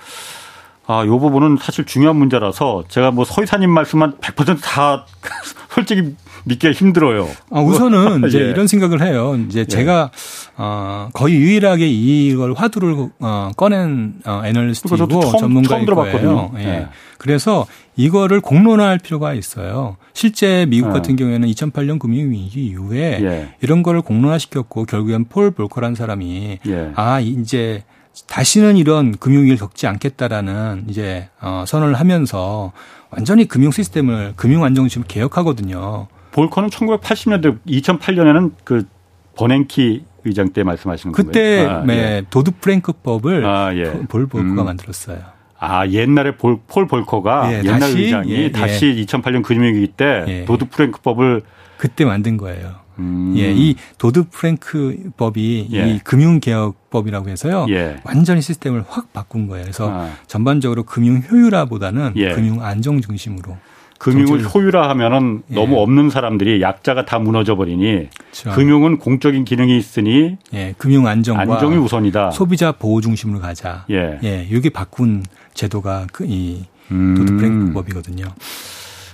[0.88, 5.06] 아, 요 부분은 사실 중요한 문제라서 제가 뭐 서이사님 말씀만 100%다
[5.70, 6.16] 솔직히
[6.46, 7.28] 믿기가 힘들어요.
[7.50, 8.50] 아, 우선은 이제 예.
[8.50, 9.36] 이런 생각을 해요.
[9.48, 9.66] 이제 예.
[9.66, 10.12] 제가
[10.58, 16.52] 어, 거의 유일하게 이걸 화두를 어, 꺼낸 어, 애널리스트이고 전문가일 처음 거예요.
[16.58, 16.64] 예.
[16.64, 16.88] 예.
[17.18, 17.66] 그래서
[17.96, 19.98] 이거를 공론화할 필요가 있어요.
[20.14, 20.94] 실제 미국 예.
[20.94, 23.56] 같은 경우에는 2008년 금융위기 이후에 예.
[23.62, 26.92] 이런 거를 공론화시켰고 결국엔 폴 볼커라는 사람이 예.
[26.96, 27.84] 아 이제
[28.28, 32.72] 다시는 이런 금융위기를 겪지 않겠다라는 이제 어, 선언을 하면서
[33.10, 36.08] 완전히 금융 시스템을 금융 안정 중심으로 개혁하거든요.
[36.32, 38.88] 볼커는 1980년대 2008년에는 그
[39.36, 41.32] 버냉키 의장 때 말씀하시는 건가요?
[41.32, 42.24] 그때 아, 네, 예.
[42.30, 43.92] 도드 프랭크법을 아, 예.
[44.08, 44.66] 볼 볼커가 음.
[44.66, 45.20] 만들었어요.
[45.58, 50.46] 아 옛날에 볼, 폴 볼커가 예, 옛날 다시, 의장이 예, 다시 2008년 금융위기 때 예.
[50.46, 51.44] 도드 프랭크법을
[51.78, 52.85] 그때 만든 거예요.
[53.00, 53.34] 음.
[53.38, 55.90] 예, 이 도드 프랭크 법이 예.
[55.90, 57.66] 이 금융 개혁법이라고 해서요.
[57.70, 57.98] 예.
[58.04, 59.64] 완전히 시스템을 확 바꾼 거예요.
[59.64, 60.10] 그래서 아.
[60.28, 62.34] 전반적으로 금융 효율화보다는 예.
[62.34, 63.58] 금융 안정 중심으로
[63.98, 65.56] 금융을 효율화하면은 예.
[65.56, 68.52] 너무 없는 사람들이 약자가 다 무너져 버리니 그렇죠.
[68.52, 72.32] 금융은 공적인 기능이 있으니 예, 금융 안정과 안정이 우선이다.
[72.32, 73.86] 소비자 보호 중심으로 가자.
[73.90, 75.24] 예, 예, 이게 바꾼
[75.54, 77.16] 제도가 그이 음.
[77.18, 78.26] 도드 프랭크 법이거든요.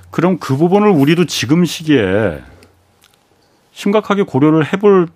[0.09, 2.39] 그럼 그 부분을 우리도 지금 시기에
[3.71, 5.07] 심각하게 고려를 해볼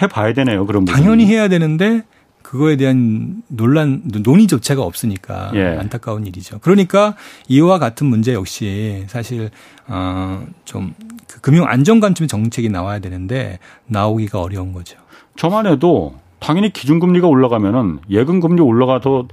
[0.00, 0.66] 해봐야 되네요.
[0.66, 2.02] 그런 당연히 해야 되는데
[2.42, 5.78] 그거에 대한 논란 논의조차가 없으니까 예.
[5.78, 6.58] 안타까운 일이죠.
[6.60, 7.14] 그러니까
[7.48, 9.50] 이와 같은 문제 역시 사실
[9.88, 10.94] 어좀
[11.28, 14.98] 그 금융 안정 관점의 정책이 나와야 되는데 나오기가 어려운 거죠.
[15.36, 19.28] 저만 해도 당연히 기준금리가 올라가면은 예금금리 올라가서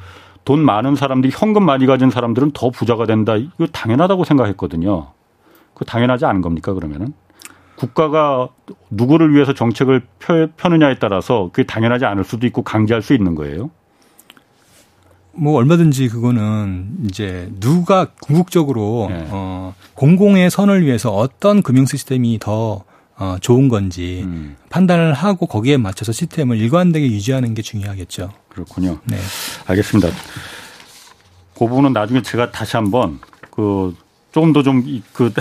[0.45, 3.35] 돈 많은 사람들이 현금 많이 가진 사람들은 더 부자가 된다.
[3.35, 5.11] 이거 당연하다고 생각했거든요.
[5.73, 7.13] 그 당연하지 않은 겁니까 그러면은?
[7.79, 8.49] 국가가
[8.89, 13.71] 누구를 위해서 정책을 펴, 느냐에 따라서 그게 당연하지 않을 수도 있고 강제할 수 있는 거예요.
[15.31, 19.25] 뭐 얼마든지 그거는 이제 누가 궁극적으로 네.
[19.29, 22.83] 어 공공의 선을 위해서 어떤 금융 시스템이 더
[23.15, 24.57] 어, 좋은 건지 음.
[24.69, 28.31] 판단을 하고 거기에 맞춰서 시스템을 일관되게 유지하는 게 중요하겠죠.
[28.49, 28.99] 그렇군요.
[29.05, 29.17] 네.
[29.67, 30.09] 알겠습니다.
[31.53, 33.19] 그 부분은 나중에 제가 다시 한번
[33.51, 33.95] 그
[34.31, 35.33] 조금 더 좀그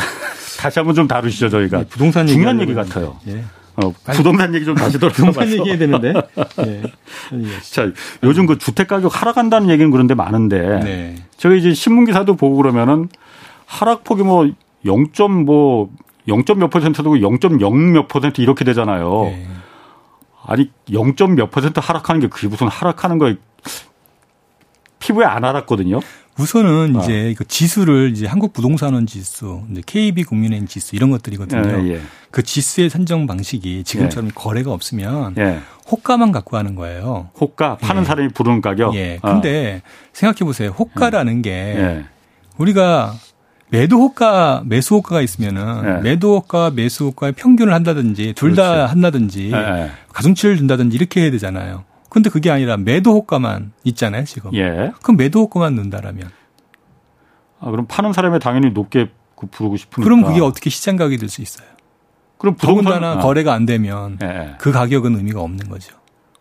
[0.59, 1.79] 다시 한번 좀 다루시죠 저희가.
[1.79, 3.17] 네, 부동산 중요한 얘기 같아요.
[3.29, 3.45] 예.
[3.77, 6.13] 어, 부동산 얘기 좀 다시 돌아서 부동산 얘기해야 되는데.
[6.67, 6.83] 예.
[7.71, 7.89] 자,
[8.25, 11.15] 요즘 그 주택 가격 하락한다는 얘기는 그런데 많은데 네.
[11.37, 13.09] 제가 이제 신문 기사도 보고 그러면은
[13.67, 14.51] 하락폭이 뭐
[14.85, 15.07] 0.
[15.45, 15.91] 뭐
[16.27, 16.43] 0.
[16.57, 19.23] 몇 퍼센트도 0.0 몇 퍼센트 이렇게 되잖아요.
[19.27, 19.47] 네.
[20.45, 21.15] 아니 0.
[21.37, 23.37] 몇 퍼센트 하락하는 게 그게 무슨 하락하는 거에
[24.99, 26.01] 피부에 안 알았거든요.
[26.39, 27.01] 우선은 어.
[27.03, 31.83] 이제 그 지수를 이제 한국 부동산원 지수, 이제 KB 국민은행 지수 이런 것들이거든요.
[31.87, 32.01] 예, 예.
[32.31, 34.33] 그 지수의 산정 방식이 지금처럼 예.
[34.35, 35.59] 거래가 없으면 예.
[35.91, 37.31] 호가만 갖고 하는 거예요.
[37.41, 38.07] 호가 파는 예.
[38.07, 38.95] 사람이 부르는 가격.
[38.95, 39.19] 예.
[39.23, 39.33] 어.
[39.33, 39.89] 근데 어.
[40.13, 40.71] 생각해 보세요.
[40.71, 42.05] 호가라는 게
[42.57, 43.15] 우리가
[43.71, 46.11] 매도 호가, 매수 호가가 있으면은 네.
[46.11, 49.91] 매도 호가, 매수 호가의 평균을 한다든지 둘 다 한다든지 네.
[50.13, 51.85] 가중치를 준다든지 이렇게 해야 되잖아요.
[52.09, 54.55] 근데 그게 아니라 매도 호가만 있잖아요, 지금.
[54.55, 54.93] 예.
[55.03, 56.31] 그럼 매도 호가만 넣는다라면.
[57.61, 59.11] 아, 그럼 파는 사람이 당연히 높게
[59.51, 60.03] 부르고 싶으니까.
[60.05, 61.67] 그럼 그게 어떻게 시장 가격이 될 수 있어요?
[62.39, 63.19] 그럼 부동산 아.
[63.19, 64.55] 거래가 안 되면 예.
[64.59, 65.97] 그 가격은 의미가 없는 거죠.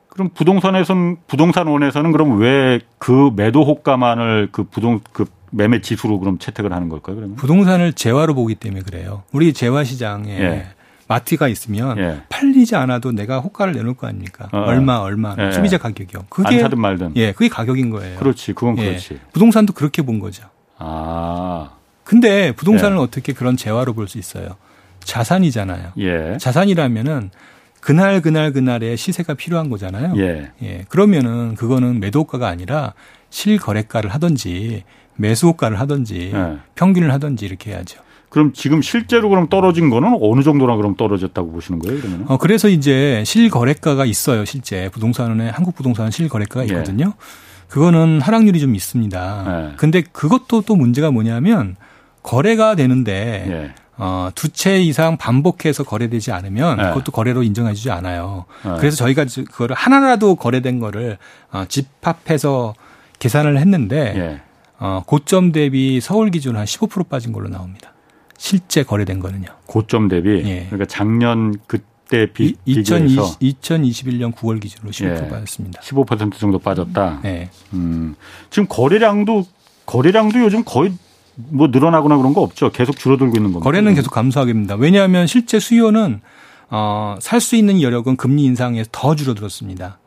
[0.10, 6.74] 그럼 부동산에서는 부동산원에서는 그럼 왜 그 매도 호가만을 그 부동 그 매매 지수로 그럼 채택을
[6.74, 7.16] 하는 걸까요?
[7.16, 9.24] 그러면 부동산을 재화로 보기 때문에 그래요.
[9.32, 10.68] 우리 재화 시장에 예.
[11.08, 12.22] 마트가 있으면 예.
[12.30, 14.50] 팔리지 않아도 내가 호가를 내놓을 거 아닙니까?
[14.52, 14.60] 어.
[14.68, 15.52] 얼마 얼마 예.
[15.52, 16.26] 소비자 가격이요.
[16.30, 17.14] 그게 안 사든 말든.
[17.16, 18.20] 예, 그게 가격인 거예요.
[18.20, 18.86] 그렇지, 그건 예.
[18.90, 19.20] 그렇지.
[19.34, 20.44] 부동산도 그렇게 본 거죠.
[20.78, 21.72] 아.
[22.04, 23.02] 근데 부동산을 예.
[23.02, 24.56] 어떻게 그런 재화로 볼 수 있어요?
[25.04, 25.94] 자산이잖아요.
[26.00, 26.38] 예.
[26.40, 27.32] 자산이라면은
[27.80, 30.14] 그날 그날 그날의 시세가 필요한 거잖아요.
[30.18, 30.52] 예.
[30.62, 30.86] 예.
[30.90, 32.94] 그러면은 그거는 매도가가 아니라
[33.30, 34.84] 실거래가를 하든지
[35.16, 36.58] 매수가를 하든지 예.
[36.76, 38.00] 평균을 하든지 이렇게 해야죠.
[38.38, 42.26] 그럼 지금 실제로 그럼 떨어진 거는 어느 정도나 그럼 떨어졌다고 보시는 거예요, 그러면?
[42.28, 44.90] 어, 그래서 이제 실거래가가 있어요, 실제.
[44.90, 46.66] 부동산에, 한국 부동산은 실거래가가 예.
[46.68, 47.06] 있거든요.
[47.08, 47.68] 예.
[47.68, 49.46] 그거는 하락률이 좀 있습니다.
[49.72, 49.76] 예.
[49.78, 51.78] 근데 그것도 또 문제가 뭐냐면
[52.22, 53.74] 거래가 되는데 예.
[53.98, 56.84] 어, 두 채 이상 반복해서 거래되지 않으면 네.
[56.90, 58.46] 그것도 거래로 인정해주지 않아요.
[58.64, 58.76] 네.
[58.78, 61.18] 그래서 저희가 그거를 하나라도 거래된 거를
[61.52, 62.76] 어, 집합해서
[63.18, 64.42] 계산을 했는데 네.
[64.78, 67.94] 어, 고점 대비 서울 기준 한 15% 빠진 걸로 나옵니다.
[68.38, 69.48] 실제 거래된 거는요.
[69.66, 70.44] 고점 대비.
[70.46, 70.66] 예.
[70.68, 75.30] 그러니까 작년 그때 비, 2020, 2021년 9월 기준으로 15% 예.
[75.30, 75.82] 빠졌습니다.
[75.82, 77.20] 15% 정도 빠졌다.
[77.24, 77.50] 네.
[77.74, 78.16] 음,
[78.50, 79.46] 지금 거래량도
[79.86, 80.94] 거래량도 요즘 거의
[81.36, 82.72] 뭐 늘어나거나 그런 거 없죠.
[82.72, 83.64] 계속 줄어들고 있는 겁니다.
[83.64, 84.76] 거래는 계속 감소하겠습니다.
[84.76, 86.22] 왜냐하면 실제 수요는
[86.70, 90.00] 어, 살 수 있는 여력은 금리 인상에서 더 줄어들었습니다.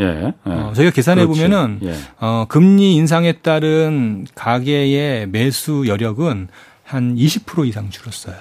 [0.00, 0.04] 예.
[0.04, 0.34] 예.
[0.44, 1.94] 어, 저희가 계산해 보면은 예.
[2.20, 6.48] 어, 금리 인상에 따른 가계의 매수 여력은
[6.86, 8.36] 한 20% 이상 줄었어요.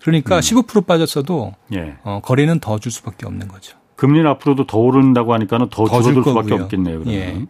[0.00, 0.40] 그러니까 음.
[0.40, 1.96] 15% 빠졌어도 예.
[2.04, 3.76] 어, 거래는 더 줄 수밖에 없는 거죠.
[3.96, 7.00] 금리는 앞으로도 더 오른다고 하니까는 더, 더 줄어들 수밖에 없겠네요.
[7.00, 7.14] 그러면.
[7.14, 7.46] 예.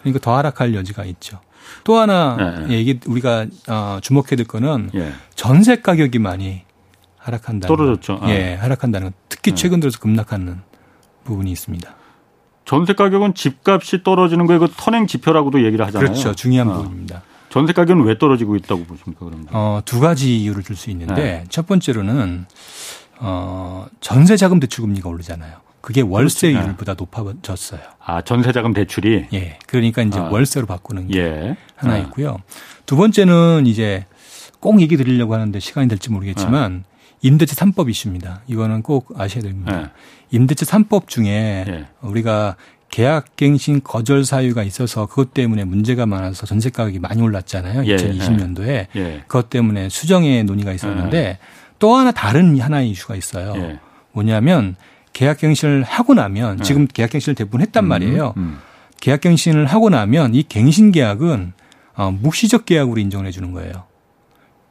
[0.00, 1.40] 그러니까 더 하락할 여지가 있죠.
[1.84, 2.72] 또 하나 예.
[2.74, 5.12] 얘기 우리가 어, 주목해야 될 거는 예.
[5.34, 6.62] 전세 가격이 많이
[7.18, 7.68] 하락한다.
[7.68, 8.18] 떨어졌죠.
[8.22, 8.28] 아.
[8.30, 9.14] 예, 하락한다는 것.
[9.28, 9.54] 특히 예.
[9.54, 10.60] 최근 들어서 급락하는
[11.24, 11.94] 부분이 있습니다.
[12.64, 16.10] 전세 가격은 집값이 떨어지는 거에 그 선행 지표라고도 얘기를 하잖아요.
[16.10, 16.34] 그렇죠.
[16.34, 16.74] 중요한 어.
[16.74, 17.22] 부분입니다.
[17.54, 19.46] 전세 가격은 왜 떨어지고 있다고 보십니까, 그럼?
[19.52, 21.44] 어, 두 가지 이유를 줄 수 있는데 네.
[21.50, 22.46] 첫 번째로는
[23.20, 25.58] 어, 전세 자금 대출 금리가 오르잖아요.
[25.80, 27.80] 그게 월세율보다 높아졌어요.
[28.04, 29.26] 아, 전세자금 대출이?
[29.34, 29.58] 예.
[29.68, 30.30] 그러니까 이제 아.
[30.30, 31.56] 월세로 바꾸는 게 예.
[31.76, 31.98] 하나 아.
[31.98, 32.38] 있고요.
[32.86, 34.04] 두 번째는 이제
[34.58, 36.94] 꼭 얘기 드리려고 하는데 시간이 될지 모르겠지만 아.
[37.22, 38.40] 임대차 3법 이슈입니다.
[38.48, 39.80] 이거는 꼭 아셔야 됩니다.
[39.80, 39.90] 예.
[40.36, 41.86] 임대차 3법 중에 예.
[42.00, 42.56] 우리가
[42.94, 47.84] 계약갱신 거절 사유가 있어서 그것 때문에 문제가 많아서 전세 가격이 많이 올랐잖아요.
[47.86, 47.96] 예.
[47.96, 48.86] 2020년도에.
[48.94, 49.24] 예.
[49.26, 51.38] 그것 때문에 수정의 논의가 있었는데 예.
[51.80, 53.52] 또 하나 다른 하나의 이슈가 있어요.
[53.56, 53.80] 예.
[54.12, 54.76] 뭐냐면
[55.12, 56.62] 계약갱신을 하고 나면 네.
[56.62, 58.32] 지금 계약갱신을 대부분 했단 음, 말이에요.
[58.36, 58.58] 음.
[59.00, 61.52] 계약갱신을 하고 나면 이 갱신 계약은
[61.96, 63.72] 어, 묵시적 계약으로 인정을 해주는 거예요.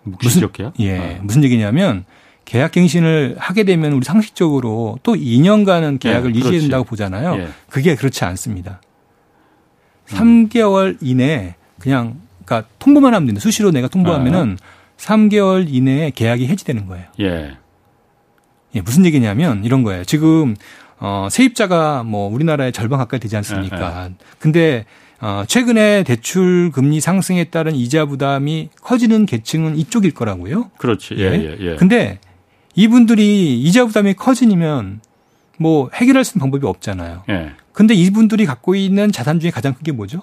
[0.04, 0.80] 묵시적 계약?
[0.80, 0.98] 예.
[0.98, 1.20] 아.
[1.24, 2.06] 무슨 얘기냐면
[2.46, 7.36] 계약 갱신을 하게 되면 우리 상식적으로 또 2년간은 계약을 예, 유지해야 된다고 보잖아요.
[7.40, 7.48] 예.
[7.70, 8.82] 그게 그렇지 않습니다.
[10.12, 10.50] 음.
[10.50, 13.42] 3개월 이내에 그냥 그러니까 통보만 하면 됩니다.
[13.42, 14.84] 수시로 내가 통보하면은 아.
[14.98, 17.06] 3개월 이내에 계약이 해지되는 거예요.
[17.20, 17.58] 예.
[18.76, 20.04] 예, 무슨 얘기냐면 이런 거예요.
[20.04, 20.56] 지금
[21.00, 24.04] 어 세입자가 뭐 우리나라의 절반 가까이 되지 않습니까?
[24.04, 24.16] 네, 네.
[24.40, 24.86] 근데
[25.20, 30.72] 어 최근에 대출 금리 상승에 따른 이자 부담이 커지는 계층은 이쪽일 거라고요.
[30.78, 31.16] 그렇지.
[31.18, 31.76] 예, 예, 예.
[31.76, 32.20] 근데
[32.76, 35.02] 이분들이 이자 부담이 커지면
[35.58, 37.24] 뭐 해결할 수 있는 방법이 없잖아요.
[37.30, 37.52] 예.
[37.72, 40.22] 근데 이분들이 갖고 있는 자산 중에 가장 큰 게 뭐죠?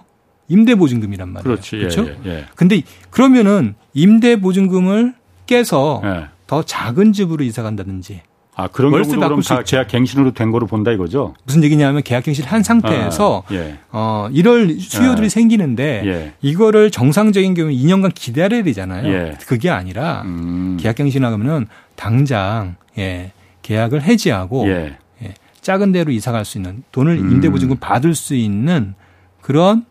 [0.49, 1.45] 임대보증금이란 말이에요.
[1.45, 1.77] 그렇지.
[1.77, 2.07] 예, 그렇죠?
[2.07, 2.45] 예, 예.
[2.57, 5.15] 근데 그러면은 임대보증금을
[5.47, 6.25] 깨서 예.
[6.47, 8.23] 더 작은 집으로 이사 간다든지
[8.61, 11.35] 아, 그런 경우도 그럼 다 계약 갱신으로 된 거로 본다 이거죠?
[11.45, 13.79] 무슨 얘기냐면 계약 갱신을 한 상태에서 아, 예.
[13.91, 15.29] 어, 이럴 수요들이 예.
[15.29, 16.33] 생기는데 예.
[16.43, 19.09] 이거를 정상적인 경우 2년간 기다려야 되잖아요.
[19.13, 19.39] 예.
[19.47, 20.77] 그게 아니라 음.
[20.79, 23.33] 계약 갱신하면은 당장 예,
[23.63, 24.97] 계약을 해지하고 예.
[25.23, 27.31] 예, 작은 데로 이사 갈 수 있는 돈을 음.
[27.33, 28.95] 임대보증금 받을 수 있는
[29.41, 29.85] 그런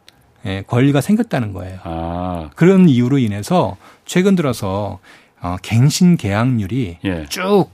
[0.45, 1.80] 예, 권리가 생겼다는 거예요.
[1.84, 2.49] 아.
[2.55, 4.99] 그런 이유로 인해서 최근 들어서
[5.41, 7.26] 어, 갱신 계약률이 예.
[7.30, 7.67] 쭉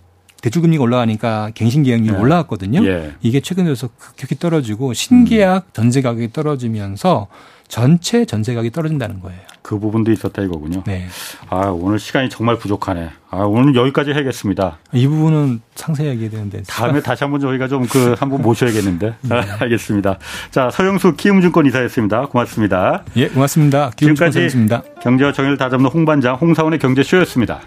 [0.45, 2.21] 대출금리가 올라가니까 갱신계약률이 네.
[2.21, 2.85] 올라갔거든요.
[2.85, 3.13] 예.
[3.21, 5.69] 이게 최근 들어서 급격히 떨어지고 신계약 음.
[5.73, 7.27] 전세 가격이 떨어지면서
[7.67, 9.39] 전체 전세 가격이 떨어진다는 거예요.
[9.63, 10.83] 그 부분도 있었다 이거군요.
[10.85, 11.07] 네.
[11.49, 13.09] 아 오늘 시간이 정말 부족하네.
[13.31, 14.77] 아 오늘 여기까지 해야겠습니다.
[14.93, 19.35] 이 부분은 상세히 얘기해야 되는데 다음에 다시 한번 저희가 좀 그 한번 모셔야겠는데 네.
[19.61, 20.19] 알겠습니다.
[20.51, 22.27] 자 서영수 키움증권 이사였습니다.
[22.27, 23.03] 고맙습니다.
[23.15, 23.89] 예, 고맙습니다.
[23.95, 24.47] 지금까지
[25.01, 27.61] 경제와 정의를 다잡는 홍반장 홍사원의 경제쇼였습니다.